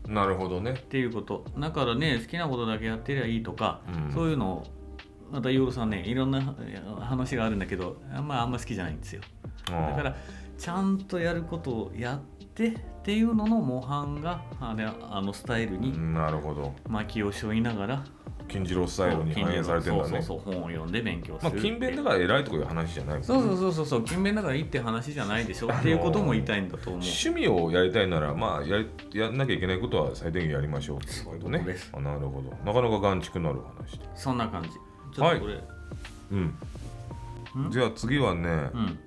[0.08, 0.74] なるほどね。
[0.74, 1.46] ていうこと。
[1.58, 4.14] だからね好きなことだけやってりゃいいとか、うん。
[4.14, 4.64] そういうのを
[5.32, 6.42] また養老さんねいろんな
[7.00, 9.22] 話があるんだけどあんまあんま好きじゃないんですよ。
[9.70, 10.16] だだから
[10.58, 12.20] ちゃんとやることをやっ
[12.54, 16.74] てっていうのの模範があれあのスタイルになるほど。
[16.88, 18.04] 薪を背負いながら
[18.48, 20.10] 金次郎スタイルに反映されてるんだね。
[20.10, 21.52] そうそうそう本を読んで勉強する。
[21.52, 25.70] まあ勤勉だから偉いとかいう話じゃないそうそうそうそうそう勤勉だからいいって話じゃないでしょ。
[25.72, 27.02] っていうことも言いたいんだと思う。
[27.02, 31.42] 趣味をやりたいならまあやりやんなきゃいけないことは最低限やりましょうっていうことね。
[31.42, 31.92] そういうことです。
[31.94, 32.50] あなるほど。
[32.50, 34.00] なかなか眼蓄のある話。
[34.16, 34.70] そんな感じ
[35.14, 35.64] ちょっとこれ、
[36.32, 37.68] うん。
[37.68, 37.72] ん？
[37.72, 38.50] じゃあ次はね。
[38.74, 39.00] うん。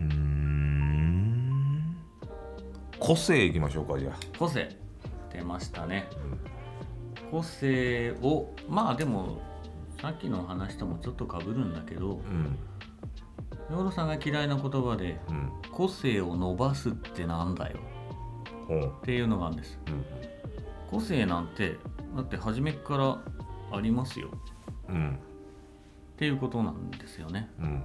[0.00, 1.96] うーん。
[2.98, 4.14] 個性いきましょうかじゃあ。
[4.38, 4.68] 個性。
[5.32, 6.08] 出ましたね、
[7.30, 9.40] 個性をまあでも
[10.00, 12.58] さっきの話ともちょっとかぶるんだけどうん。
[13.70, 15.50] 養老さんが嫌いな言葉でうん。
[15.70, 17.78] 個性を伸ばすってなんだよ。
[18.68, 18.92] ほう。
[19.00, 19.78] っていうのがあるんです。
[19.88, 20.04] うん
[20.90, 21.78] 個性なんて
[22.14, 23.18] だって初めから
[23.72, 24.30] ありますよ。
[24.88, 25.10] うん。
[25.10, 25.14] っ
[26.16, 27.50] ていうことなんですよね。
[27.60, 27.82] うん。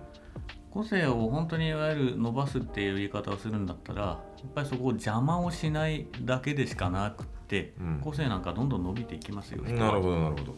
[0.72, 8.02] 個性を本当にいわゆる伸ばすっていう言い方をするんだったらやっぱりそこを邪魔をしないだけでしかなくって、うん。
[8.04, 10.56] 個性なんかどんどん伸びていきますよなるほどなるほど。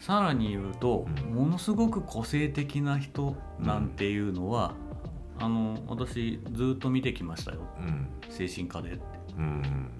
[0.00, 1.34] さらに言うと、うん。
[1.34, 4.74] ものすごく個性的な人なんていうのは、
[5.38, 7.60] あの私ずっと見てきましたよ。
[7.78, 8.08] うん。
[8.28, 9.02] 精神科でって。
[9.38, 9.90] うん。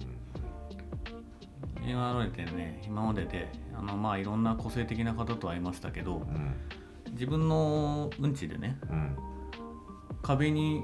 [1.87, 6.55] 今まででね今までであのまあいろんな個性的な方と会いましたけどうん。
[7.11, 9.15] 自分のうんちでねうん。
[10.21, 10.83] 壁に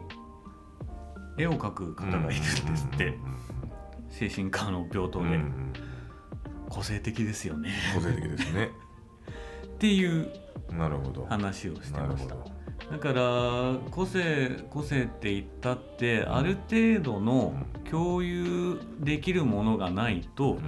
[1.37, 2.35] 絵を描く方がいるんで
[2.75, 3.17] すって、
[4.09, 5.73] 精神科の病棟で、うんうん
[6.69, 7.69] 個性的ですよね。
[7.93, 8.69] 個性的ですね。
[9.75, 10.29] っていう
[10.71, 11.25] なるほど。
[11.25, 12.35] 話をしてました。
[12.89, 17.53] だから個性個性って言ったってある程度の
[17.89, 20.61] 共有できるものがないとうんうん。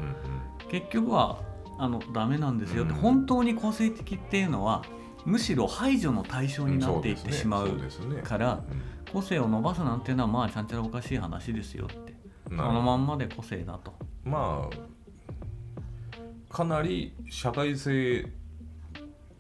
[0.70, 1.40] 結局は
[1.84, 3.00] あのダメなんですよってうん。
[3.00, 4.84] 本当に個性的っていうのは
[5.26, 7.70] むしろ排除の対象になっていってしまう
[8.24, 12.14] からうん個性を伸ばすなんていうのはまあちゃんちゃらおかしい話ですよって。
[12.50, 13.94] そのまんまで個性だと。
[14.24, 18.28] まあかなり社会性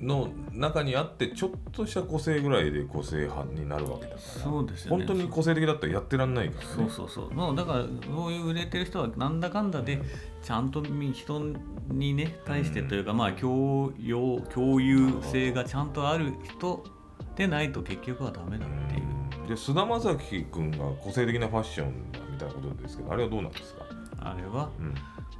[0.01, 4.19] の中にあってちょっとした個性ぐらいで個性派になるわけだから。
[4.19, 5.05] そうですよね。
[5.05, 6.73] 本当に個性的だったらやってらんないからね。
[6.75, 10.01] そうそうそうもうだからそういう売れてる人はなんだかんだで
[10.41, 11.53] ちゃんとみ人
[11.89, 16.83] にね対してというか、まあ共用共有性がちゃんとある人
[17.35, 19.03] でないと結局はダメだっていう、
[19.41, 19.47] うん。
[19.47, 23.85] で菅田将暉君が個性的なファッションだみたいなことですけどあれはどうなんですか、
[24.19, 24.95] あれはうん。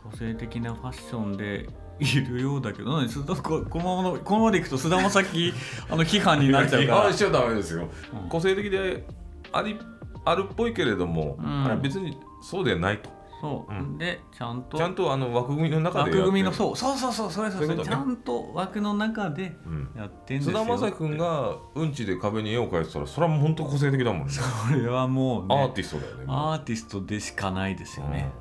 [0.09, 1.67] 個性的なファッションで
[1.99, 3.07] いるようだけど何？
[3.07, 5.53] 須田ここのままのこのままでいくと菅田将暉
[5.89, 6.99] あの批判になっちゃうから。
[6.99, 8.29] 批判しちゃダメですよ、うん。
[8.29, 9.05] 個性的で
[9.51, 9.79] あり
[10.25, 11.63] あるっぽいけれども、うん。
[11.65, 13.09] あれは別にそうではないと。
[13.41, 13.97] そう、うん。
[13.97, 17.83] でちゃんとちゃんとあの枠組みの中で枠組みのそうそうそうそうそれそれそうね。
[17.83, 19.89] ちゃんと枠の中でうん。
[19.97, 20.57] やってんですよ。
[20.59, 24.33] 菅田将暉君がうんちで壁に絵を描いてたらそれはもう本当個性的だもんね。
[24.67, 28.31] これはもうねアーティストだよねアーティストでしかないですよね、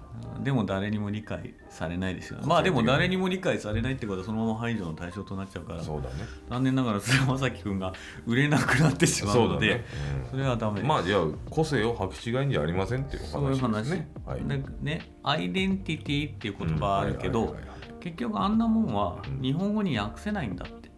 [0.42, 5.82] でも誰にも理解されないですよ個性的まあでも誰にも理解されないってことはそのまま排除の対象となっちゃうから。
[5.82, 6.14] そうだね。
[6.50, 7.92] 残念ながら菅田将暉君が
[8.26, 9.84] 売れなくなってしまうのでそうだね、
[10.30, 10.74] それはダメ。
[10.74, 14.08] ですうんまあじゃあ個性を履き違いんじゃありませんっていうそういう話話ですね。
[14.26, 14.44] はい。
[14.44, 17.56] でねアイデンティティっていう言葉あるけど
[18.00, 19.42] 結局あんなもんはうん。
[19.42, 20.90] 日本語に訳せないんだって、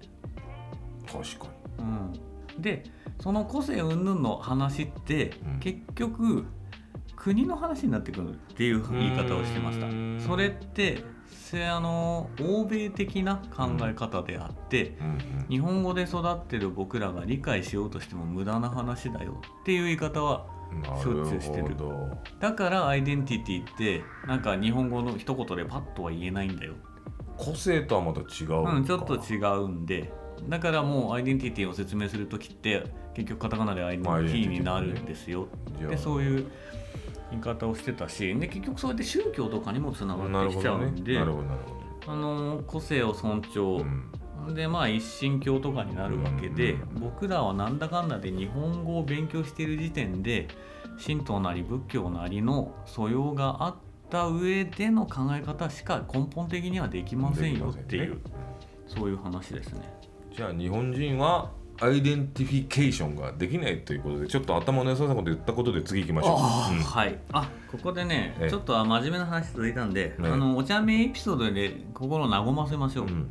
[1.06, 1.46] 確か
[1.78, 2.84] うん、で
[3.20, 5.60] その個性云々の話って、うん。
[5.60, 6.46] 結局
[7.24, 10.28] 国の話になってくるっていう言い方をしてました。
[10.28, 14.98] それってせあの欧米的な考え方であって、
[15.48, 20.44] 日本語で育ってる僕らが理解しようとしても無駄な話だよっていう言い方は
[20.86, 21.74] なしょっちゅうしてる。
[22.40, 26.74] だからアイデンティティってなんか日本語の一言でパッとは言えないんだよ。
[27.38, 30.12] 個性とはまた違ううん、ちょっと違うんで。
[30.46, 32.84] だからもうアイデンティティを説明する時って
[33.14, 35.48] 結局カタカナでアイデンティティになるんですよ、
[35.80, 36.50] でそういう
[37.30, 41.24] 言い方をしてたしで結局そうやって宗教とかにもつなながってきちゃうんで、あ
[42.14, 44.54] の個性を尊重、ど、うん。
[44.54, 50.48] でまあ一神教とかになるわけで、うん僕らはなんだかんだで日本語を勉強している時点で
[51.04, 53.74] 神道なり仏教なりの素養があっ
[54.10, 58.30] た上での考え方しか根本的にはできませんよっていう、できま
[58.86, 59.80] そういう話ですね。
[60.34, 66.36] じゃあ日本人はアイデンティフィケーションができないということでちょっと頭の良さそうなこと言ったことで次行きましょう。
[66.38, 66.78] あうん。
[66.78, 67.18] はい。
[67.32, 68.50] あここでねええ。
[68.50, 73.28] ちょっと真面目な話続いたんで、ねあのお茶目エピソードで心和ませましょう、うん。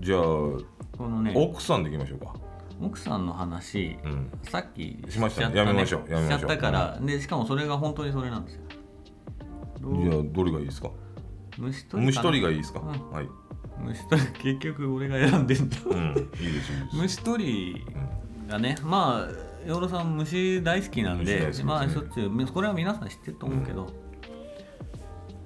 [0.00, 0.60] じゃあこ
[1.00, 2.34] のね奥さんでいきましょうか、
[2.82, 6.12] 奥さんの話うん、さっきしましたやめましょう。
[6.12, 6.38] やめましょう。
[6.38, 8.60] しちゃったから、でしかもそれが本当にそれなんですよ。
[9.80, 10.90] じゃあどれがいいですか？
[11.56, 13.10] 虫取り虫取りがいいですか、うん。
[13.10, 13.28] はい、
[13.84, 15.76] 虫取り結局俺が選んでんだ。
[15.84, 17.86] うん、いいです虫取り
[18.48, 21.64] がねまあ養老さん虫大好きなんでね。
[21.64, 23.92] まあしょっちゅうこれは皆さん知ってると思うけど、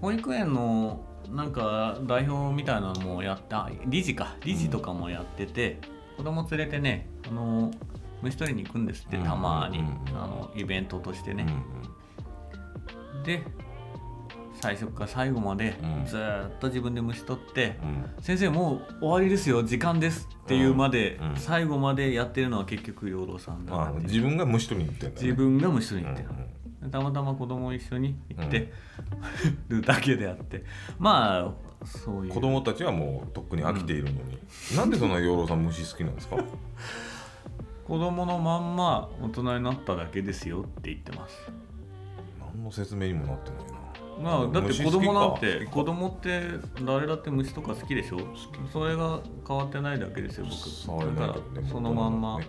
[0.00, 5.80] 保育園のなんか代表みたいなのもやった理事か理事とかもやってて、
[6.16, 7.70] 子供連れてねあの
[8.20, 9.24] 虫取りに行くんですってうん。
[9.24, 11.46] たまに、うんうんあのイベントとしてね、
[13.16, 13.22] うん。
[13.22, 13.42] で
[14.54, 16.06] 最初から最後までうん。
[16.06, 18.22] ずーっと自分で虫取って、うん。
[18.22, 21.30] 先生もう終わりですよ時間ですっていうまで、うん。
[21.30, 21.36] うん。
[21.36, 26.42] 最後までやってるのは結局養老さんだ自分が虫取りに行ってんだ、ね、自分が虫取りうんに行って
[26.82, 28.72] る、たまたま子供一緒に行って、
[29.68, 30.64] るだけであって。
[30.98, 32.32] まあそういう。
[32.32, 34.38] 子供たちはもうとっくに飽きているのに、
[34.76, 36.36] なんでそんな養老さん虫好きなんですか？
[37.86, 41.50] 子供のまんま大人になっただけですよって言ってます。
[42.54, 43.81] 何の説明にもなってないな
[44.20, 46.42] まあだって虫子供なんて子供って
[46.84, 48.18] 誰だって虫とか好きでしょ？
[48.72, 50.46] それが変わってないだけですよ
[50.86, 51.16] 僕。
[51.16, 52.38] だからそのまんま。
[52.38, 52.46] ね。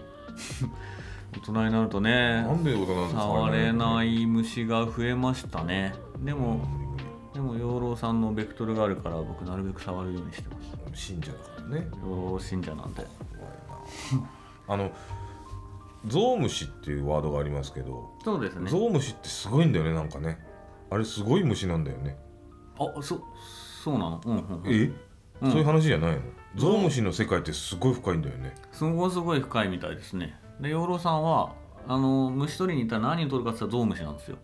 [1.36, 5.94] 大人になるとねなんで大人なんて触れいない虫が増えましたね。
[6.20, 6.60] でも
[7.34, 11.02] でも養老さんのベクトルがあるから僕なるべく触るようにしてます。
[11.02, 13.06] 信者だからね養老信者なんで。
[14.68, 14.92] あの
[16.06, 18.70] ゾウムシっていうワードがありますけど、そうですね。
[18.70, 20.38] ゾウムシってすごいんだよねなんかね
[20.94, 22.18] あれすごい虫なんだよね、
[22.78, 23.20] あそ
[23.84, 24.22] そうなの？
[24.24, 24.92] うんうん、うん、え、
[25.42, 25.52] うん。
[25.52, 26.22] そういう話じゃないの？
[26.56, 28.54] ゾウムシの世界ってすごい深いんだよね。
[28.72, 30.40] すごいすごい深いみたいですね。
[30.60, 31.56] で養老さんは
[31.88, 34.38] あの虫取りに行ったら何取るかって言ったらゾウムシなんですよ。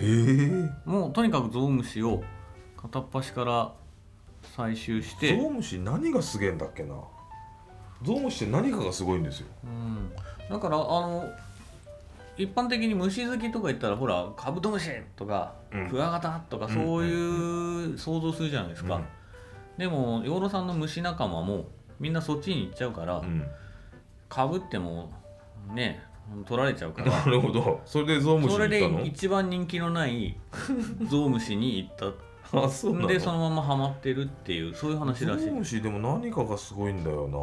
[0.00, 0.70] へえ。
[0.84, 2.24] もうとにかくゾウムシを
[2.76, 3.72] 片っ端から
[4.56, 5.36] 採集して。
[5.36, 6.96] ゾウムシ何がすげえんだっけな？
[8.02, 9.46] ゾウムシって何かがすごいんですよ。
[9.62, 10.10] うん、
[10.50, 11.24] だからあの
[12.36, 15.88] 一般的に虫好きとか言ったらほらカブトムシとか、うん。
[15.88, 16.74] クワガタとかうん。
[16.74, 19.04] そういう想像するじゃないですか、うん。
[19.76, 21.66] でも養老さんの虫仲間も
[22.00, 23.44] みんなそっちに行っちゃうから、うん。
[24.28, 25.12] かぶっても
[25.74, 26.02] ね
[26.46, 27.10] 取られちゃうから。
[27.10, 27.80] なるほど。
[27.84, 29.02] それでゾウムシそれに行ったの？
[29.02, 30.38] で一番人気のない
[31.10, 32.06] ゾウムシに行った。
[32.64, 33.08] あそうなの？
[33.08, 35.44] でそのままハマってるっていうそういう話らしい。
[35.46, 37.36] ゾウムシでも何かがすごいんだよな。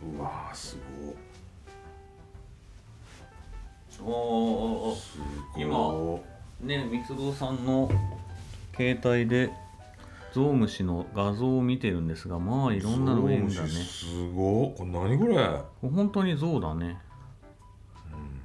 [0.00, 1.14] うわーすごい
[5.56, 6.18] 今
[6.60, 7.90] ね三つ堂さんの
[8.76, 9.50] 携帯で
[10.32, 13.56] ゾウムシの画像を見てるんですがまあいろんなのがいるんだね。
[13.56, 15.90] ゾウムシすごいこれ何これ？
[15.90, 16.98] 本当にゾウだね。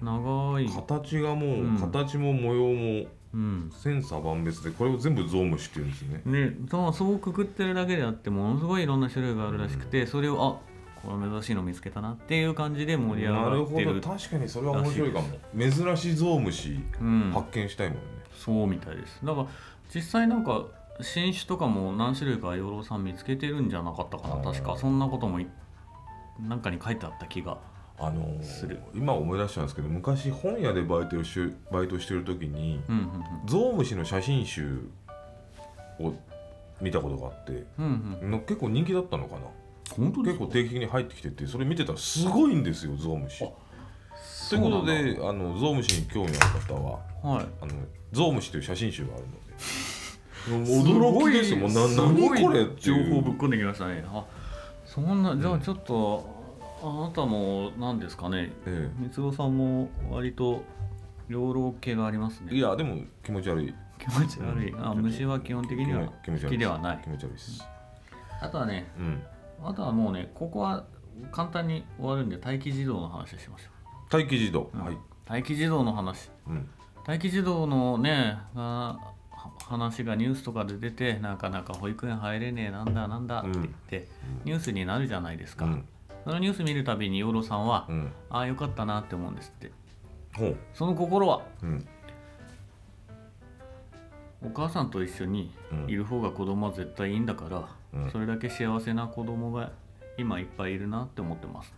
[0.01, 0.67] 長い。
[0.67, 1.77] 形がもう、うん。
[1.77, 3.71] 形も模様もうん。
[3.81, 6.21] 千差万別でこれを全部ゾウムシって言うんですね。
[6.25, 10.72] ねそうそうくくってるだけであってものすごいいろんな種類があるらしくてそれをあ
[11.05, 14.09] これ珍しいの見つけたなっていう感じで盛り上なるほがってるど。
[14.09, 15.27] 確かにそれは面白いかも。
[15.57, 18.01] 珍しいゾウムシうん、発見したいもんね、
[18.33, 19.19] そうみたいです。
[19.23, 19.47] だから
[19.93, 20.63] 実際なんか
[21.01, 24.41] 新種とかも何種類か養老さん見つけてるんじゃなかったかな。
[24.43, 24.77] 確か。
[24.77, 25.47] そんなこともい
[26.39, 27.57] なんかに書いてあった気が
[27.99, 28.79] あのーする。
[28.95, 34.87] 今思い出したんですけど昔本屋でバイトをしバイトしてる時にうんうんゾウムシの写真集
[35.99, 36.13] を
[36.81, 38.31] 見たことがあってうんうんうん。
[38.31, 39.41] の結構人気だったのかな
[39.95, 43.39] 本当結構定期的に入ってきててそれ見てたらすごいんですよゾウムシ。
[44.49, 47.45] ということであのゾウムシに興味ある方ははい。
[47.61, 47.73] あの
[48.11, 49.43] ゾウムシという写真集があるので。
[50.43, 51.57] 驚きですよ。
[51.57, 53.15] もうなすごい何これって情いう。
[53.15, 54.03] 報ぶっ込んできましたね。
[54.07, 54.25] あ
[54.85, 56.29] そんなじゃあちょっと、
[56.83, 58.51] あなたも何ですかね？
[58.65, 60.63] え三つさんも割と
[61.29, 62.49] 養老系がありますね。
[62.51, 63.73] えいやでも気持ち悪い。
[63.97, 64.85] 気持ち悪い、うん。
[64.85, 66.51] あ虫は基本的には気持ち悪い。
[66.51, 66.99] 好きではない。
[67.01, 67.63] 気持ち悪いです。
[68.41, 69.23] あとはねうん
[69.63, 70.85] あとはもうねここは
[71.31, 73.69] 簡単に終わるんで待機児童の話をしましょ
[74.11, 74.97] 待機児童、う、はい、
[75.27, 76.29] 待機児童の話。
[76.47, 76.69] うん、
[77.07, 78.37] 待機児童のね
[79.67, 84.07] 話がニュースとかで出てなかなか保育園入れねえなんだなんだって言って、
[84.45, 85.85] ニュースになるじゃないですか、うん。
[86.23, 88.11] そのニュース見るたびに養老さんは、うん。
[88.29, 89.71] ああよかったなって思うんですって。
[90.35, 90.57] ほう。
[90.73, 91.43] その心は？
[91.61, 91.87] うん。
[94.45, 95.89] お母さんと一緒にうん。
[95.89, 98.11] いる方が子供は絶対いいんだから、うん。
[98.11, 99.71] それだけ幸せな子供が
[100.17, 101.73] 今いっぱいいるなって思ってます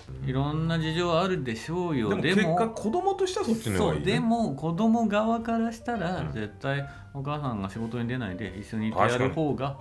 [0.00, 2.10] って、いろんな事情はあるでしょうよ。
[2.10, 6.32] でも結果子供としてはそっちの方そがいうい、ね、でも子供側からしたら、うん。
[6.32, 9.76] 絶対お母さんが仕事に出ないで一緒にいてやる方が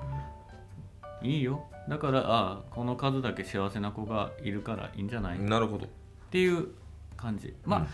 [1.22, 1.66] いいよ。
[1.90, 5.88] だからああこの数だけ幸せな子がいるからいいんじゃない、っなるほど。
[6.30, 6.68] ていう
[7.18, 7.54] 感じ。
[7.66, 7.88] まあ、うん。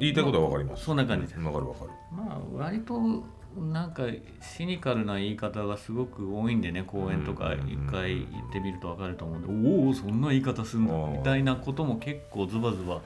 [0.00, 0.84] 言いたいことは分かります。
[0.84, 1.26] そんな感じ。
[1.26, 1.90] です分かる分かる。
[2.12, 3.24] まあ割と
[3.56, 4.02] なんか
[4.40, 13.02] シニカルな言い方がすごく多いんでね公園とかうん一回行ってみると分かると思うんで、おおそんな言い方すんだあーみたいなことも結構ズバズバよ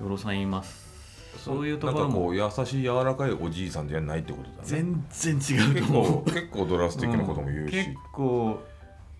[0.00, 0.90] ろさん言います。
[1.38, 4.56] そういうところなんかこもう優しい柔らかいおじいさんじゃないってことだね。
[4.64, 6.12] 全然違うと結思う。
[6.12, 7.84] 構 結構ドラスティックなことも言うし、ん。
[7.84, 8.60] 結構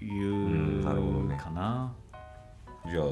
[0.01, 1.37] 言んなるほどうね。
[1.37, 1.93] かな,、
[2.91, 3.05] じゃあ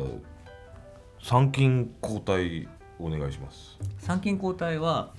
[1.22, 2.68] 参勤交代
[2.98, 3.78] お願いします。
[3.98, 5.12] 参勤交代は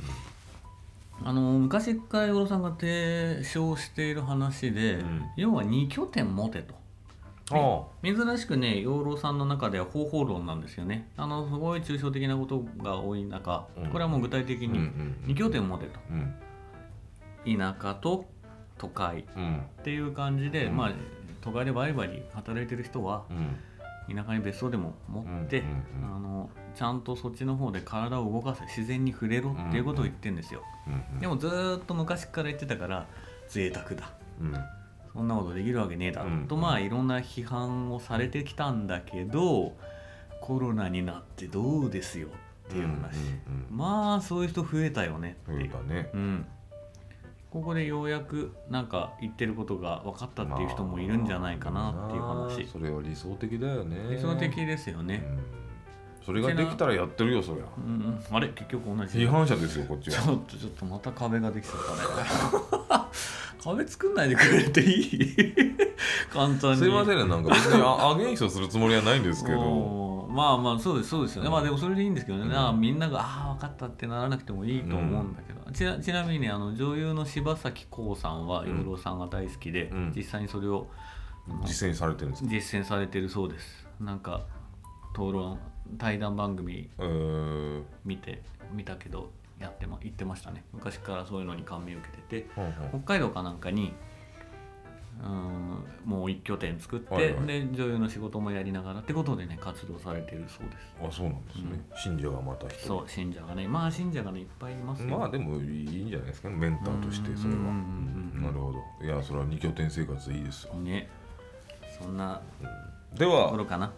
[1.23, 5.25] あの昔から養老さんが提唱している話で、うん。
[5.35, 6.79] 要は2拠点持てと。
[7.51, 11.09] あ珍しくね養老さんの中では方法論なんですよね。
[11.17, 13.89] あのすごい抽象的なことが多い中、うん。
[13.89, 15.99] これはもう具体的にん2拠点持てと。
[16.11, 17.57] うん。
[17.57, 18.25] 田舎と
[18.77, 19.57] 都会うん。
[19.79, 20.77] っていう感じで、うん。
[20.77, 20.93] まあ
[21.41, 24.15] 都会でバリバリ働いてる人はうん。
[24.15, 25.63] 田舎に別荘でも持って、
[26.03, 33.07] あのちゃんとそっちの方で体を動かせ自然に触れろっていうことを言ってんですよ、うんでもずーっと昔から言ってたから
[33.47, 34.11] 贅沢だ。
[34.41, 34.53] うん。
[35.13, 39.73] そんなことできるわけねえだろ、うんとまあいろんな批判をされてきたんだけど
[40.41, 42.27] コロナになってどうですよ
[42.67, 43.17] っていう話、
[43.69, 45.71] まあそういう人増えたよねってうんいう。
[45.71, 46.09] そうだね。
[46.13, 46.45] うん、
[47.49, 54.15] ここでようやくなんか言ってることが分かったっていう人もいるんじゃないかなっていうまあ話、それは理想的だよね。
[54.15, 55.68] 理想的ですよね、うん
[56.25, 57.63] それができたらやってるよそりゃ。
[57.77, 57.93] うん
[58.29, 59.17] うん、あれ結局同じ。
[59.19, 60.31] 批判者ですよこっちちは。
[60.31, 61.75] ょっとちょっとまた壁ができちゃっ
[62.87, 63.05] たね。
[63.63, 65.35] 壁作んないでくれていい？
[66.31, 66.77] 簡単に。
[66.77, 70.27] すいませんねなんか別にアアゲインストするつもりはないんですけど。
[70.29, 71.53] まあまあそうですそうですよね、うん。
[71.53, 72.79] まあでもそれでいいんですけどね、うん。
[72.79, 80.13] みんながああ分かったってならなくてもいいと思うんだけど、ちなちなみにねあの女優の柴咲コウさんはうん養老さんが大好きで、うん。
[80.15, 80.87] 実際にそれを
[81.65, 82.49] 実践されてるんですか？
[82.49, 83.87] 実践されてるそうです。
[83.99, 84.43] なんか
[85.13, 85.57] 討論
[85.97, 90.63] 対談番組えー見て見たけどやってま言ってましたね。
[90.71, 92.49] 昔からそういうのに感銘を受けてて
[92.89, 93.93] 北海道かなんかに
[95.21, 97.45] うんもう一拠点作って、はいはい。
[97.45, 100.95] で女優の仕事もやりながらってことでね活動されてるそうです。
[101.01, 102.87] あそうなんですね、信者がまた一人。
[102.87, 105.17] そう信者がねまあ信者がねいっぱいいますよ。
[105.17, 107.59] まあでもいいんじゃないですかねメンターとしてそれは。
[107.59, 108.41] うんうんうんうん。
[108.43, 109.05] なるほど。
[109.05, 110.75] いやそれは二拠点生活いいですよ。
[110.75, 111.09] ね。
[111.99, 112.41] そんな
[113.13, 113.91] でとこはろかな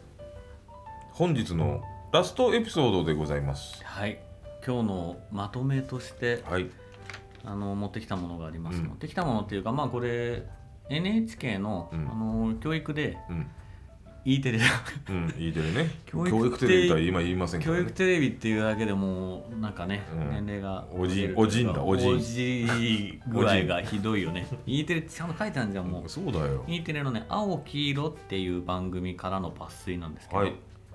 [1.22, 3.86] 本日のラストエピソードでございます。
[3.86, 4.18] はい。
[4.66, 6.68] 今日のまとめとしてはい。
[7.46, 8.86] あの持ってきたものがあります、うん。
[8.86, 10.42] 持ってきたものっていうかまあこれ
[10.90, 12.10] NHK の,、うん。
[12.10, 13.48] あの教育でうん。
[14.26, 14.60] E テレ
[15.10, 15.92] うんいいてるね。
[16.08, 20.30] 教教育育テレビとは今言いませんけど教育ねテレビっていうだけでもうなんかね、うん。
[20.32, 22.16] 年齢がおじおじんだおじん。
[22.16, 24.48] おじ具合がひどいよね。
[24.66, 26.10] E テレってちゃんと書いてあるじゃんもう。
[26.10, 26.66] そうだよ。
[26.68, 30.54] E テレのね「青黄色」っていう番組からの抜粋なんですけど、はい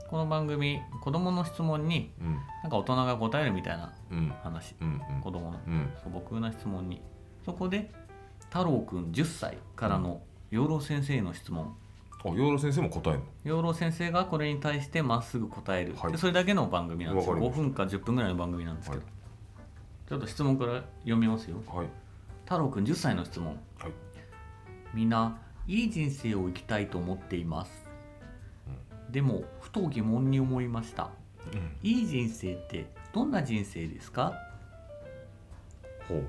[0.08, 2.34] この番組子供の質問にうん。
[2.62, 4.32] なんか大人が答えるみたいなうん。
[4.42, 4.74] 話。
[4.80, 5.58] うん子供の。
[5.66, 5.90] うん。
[6.02, 7.02] 素朴な質問に。
[7.44, 7.90] そこで
[8.48, 11.76] 太郎くん10歳からの養老先生への質問。
[12.24, 13.26] あ養老先生も答えるの？
[13.44, 16.12] 養老先生がこれに対してまっすぐ答える、はい。
[16.12, 17.34] でそれだけの番組なんですよ。
[17.34, 19.12] 5わかりま分か10分ぐらいの番組なんですけど、はい。
[20.08, 21.56] ちょっと質問から読みますよ。
[21.66, 21.86] はい。
[22.44, 23.58] 太郎くん10歳の質問。
[23.78, 23.92] はい。
[24.94, 25.36] みんな
[25.66, 27.85] いい人生を生きたいと思っています、
[29.10, 31.10] でもふと疑問に思いました。
[31.52, 31.76] うん。
[31.82, 34.34] いい人生ってどんな人生ですか？
[36.08, 36.24] ほう。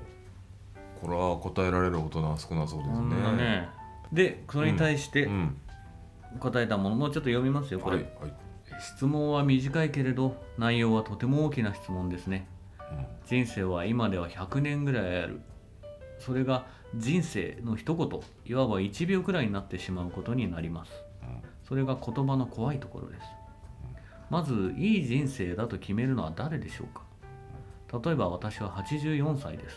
[1.00, 3.32] これは答えられる大人は少なそうですね。
[3.36, 3.68] ね。
[4.12, 5.56] でそれに対してうん。
[6.40, 8.32] 答えたものもちょっと読みますよこれ、はいはい。
[8.80, 12.46] 質問は短いけれど内容はとても大きな質問ですね。
[13.26, 15.40] 人生は今では100年ぐらいある。
[16.18, 20.92] それが人生の一言いわば1秒くらいになってしまうことになります。
[20.92, 21.07] うん
[21.68, 23.20] それが言葉の怖いところです。
[24.30, 27.02] まずいい人生だと決めるのは誰でしょうか？
[28.06, 29.76] 例えば私は84歳です。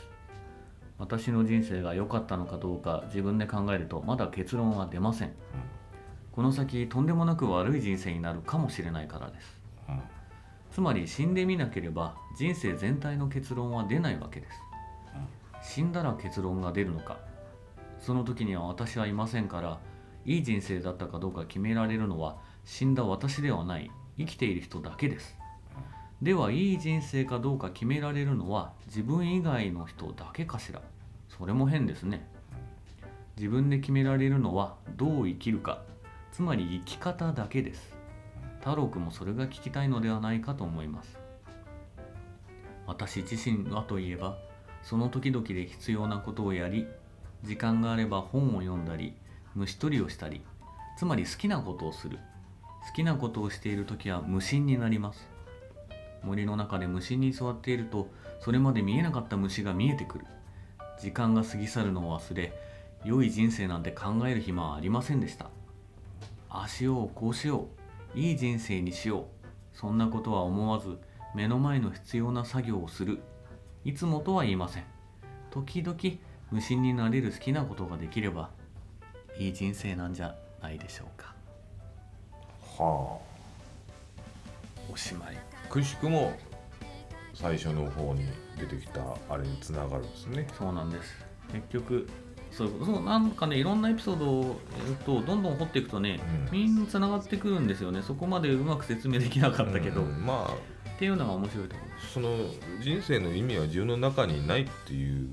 [0.98, 5.34] 私の人生が良かったのかどうか自分で考えるとまだ結論は出ません。
[6.32, 9.60] この先とんでもなく悪い人生になるかもしれないからです。
[10.72, 14.48] つまり死んでみなければ人生全体の結論は出ないわけで
[15.62, 15.74] す。
[15.76, 17.18] 死んだら結論が出るのか。
[18.00, 19.80] その時には私はいませんから
[20.26, 23.92] いい人生だったかどうか決められるのは死んだ私ではない。
[24.18, 25.38] 生きている人だけです。
[26.22, 30.82] ではいい人生かどうか決められるのは自分以外の人だけかしら。
[31.30, 32.28] それも変ですね。
[33.38, 35.82] 自分で決められるのはどう生きるか。
[36.32, 37.96] つまり生き方だけです。
[38.60, 41.18] 太郎くんもそれが聞きたいのではないかと思います。
[42.86, 44.38] 私自身はといえば
[44.84, 46.88] その時々で必要なことをやり
[47.44, 49.14] 時間があれば本を読んだり
[49.56, 50.42] 虫取りをしたり
[50.98, 52.20] つまり好きなことをする。
[52.88, 55.28] 好きなことをしている時は無心になります。
[56.24, 60.26] 森の中で無心に座っているとそれまで見えなかった虫が見えてくる。
[61.00, 62.54] 時間が過ぎ去るのを忘れ
[63.04, 65.50] 良い人生なんて考える暇はありませんでした。
[66.50, 67.68] ああしようこうしよ
[68.16, 68.20] う。
[68.20, 69.26] いい人生にしよう。
[69.74, 70.98] そんなことは思わず
[71.34, 73.22] 目の前の必要な作業をする。
[73.84, 74.84] いつもとは言いません。
[75.50, 75.98] 時々
[76.52, 78.50] 無心になれる好きなことができれば
[79.42, 81.34] いい人生なんじゃないでしょうか。
[82.78, 83.18] は
[84.92, 85.38] おしまい。
[85.66, 86.34] あくしくも
[87.34, 88.26] 最初の方に
[88.60, 90.48] 出てきたあれにつながるんですね。
[90.56, 91.26] そうなんです。
[91.52, 92.08] 結局
[92.52, 96.20] そうそうなんかねいろんなエピソードをやるとどんどん掘っていくとね、
[96.52, 96.60] うん。
[96.60, 98.04] みんなつながってくるんですよね。
[98.04, 100.24] そこまでうまく説明できなかったけど、っうん。
[100.24, 100.72] まあ。
[101.00, 102.38] ていうのが面白いところその
[102.80, 105.30] 人生の意味は自分の中にないっていう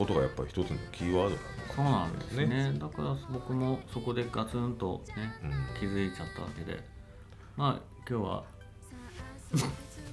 [0.00, 1.38] ことがやっぱり一つのキーワードなの
[1.76, 2.72] そうなんですね。
[2.78, 5.34] だから僕もそこでガツンとね
[5.78, 6.82] 気づいちゃったわけで。
[7.56, 8.44] まあ今日は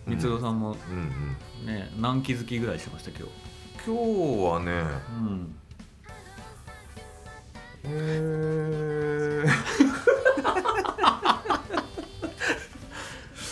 [0.06, 0.18] うん。
[0.18, 1.12] 光郎さんもうん
[1.62, 1.66] うん。
[1.66, 3.32] ね、何気づきぐらいしました今日？
[3.86, 4.72] 今日はね
[5.20, 5.56] うん。
[7.90, 9.50] えー、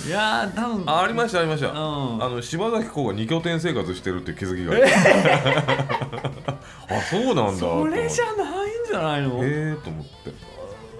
[0.06, 0.84] いやー多分。
[0.90, 1.76] あありましたありました、うん。
[2.24, 4.86] あの柴咲コウが二拠点生活してるって気づきがある
[6.88, 9.40] あそうなんだそれじゃゃないんじゃないの？
[9.44, 10.12] ええと思って。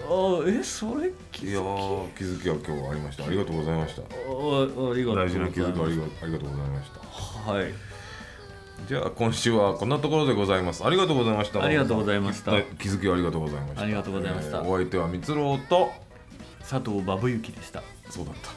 [0.08, 3.26] あえそれ気いやー気づきは今日はありました。
[3.26, 4.02] ありがとうございました。
[4.02, 4.08] ああ
[4.96, 5.30] りがとうございます。
[5.30, 6.92] 大事な気づきありがありがとうございまし
[7.46, 7.52] た。
[7.52, 7.74] はい。
[8.88, 10.84] じゃあ今週はこんなところでございます。
[10.86, 11.64] ありがとうございました。
[11.64, 12.52] ありがとうございました。
[12.52, 13.82] はい気づきをありがとうございました。
[13.82, 14.58] ありがとうございました。
[14.58, 15.92] えーお相手はみつろうと
[16.60, 17.82] 佐藤バブユキでした。
[18.10, 18.50] そうだった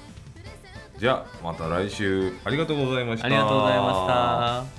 [0.99, 2.33] じゃあまた来週。
[2.45, 3.27] ありがとうございました。
[3.27, 4.78] ありがとうございました。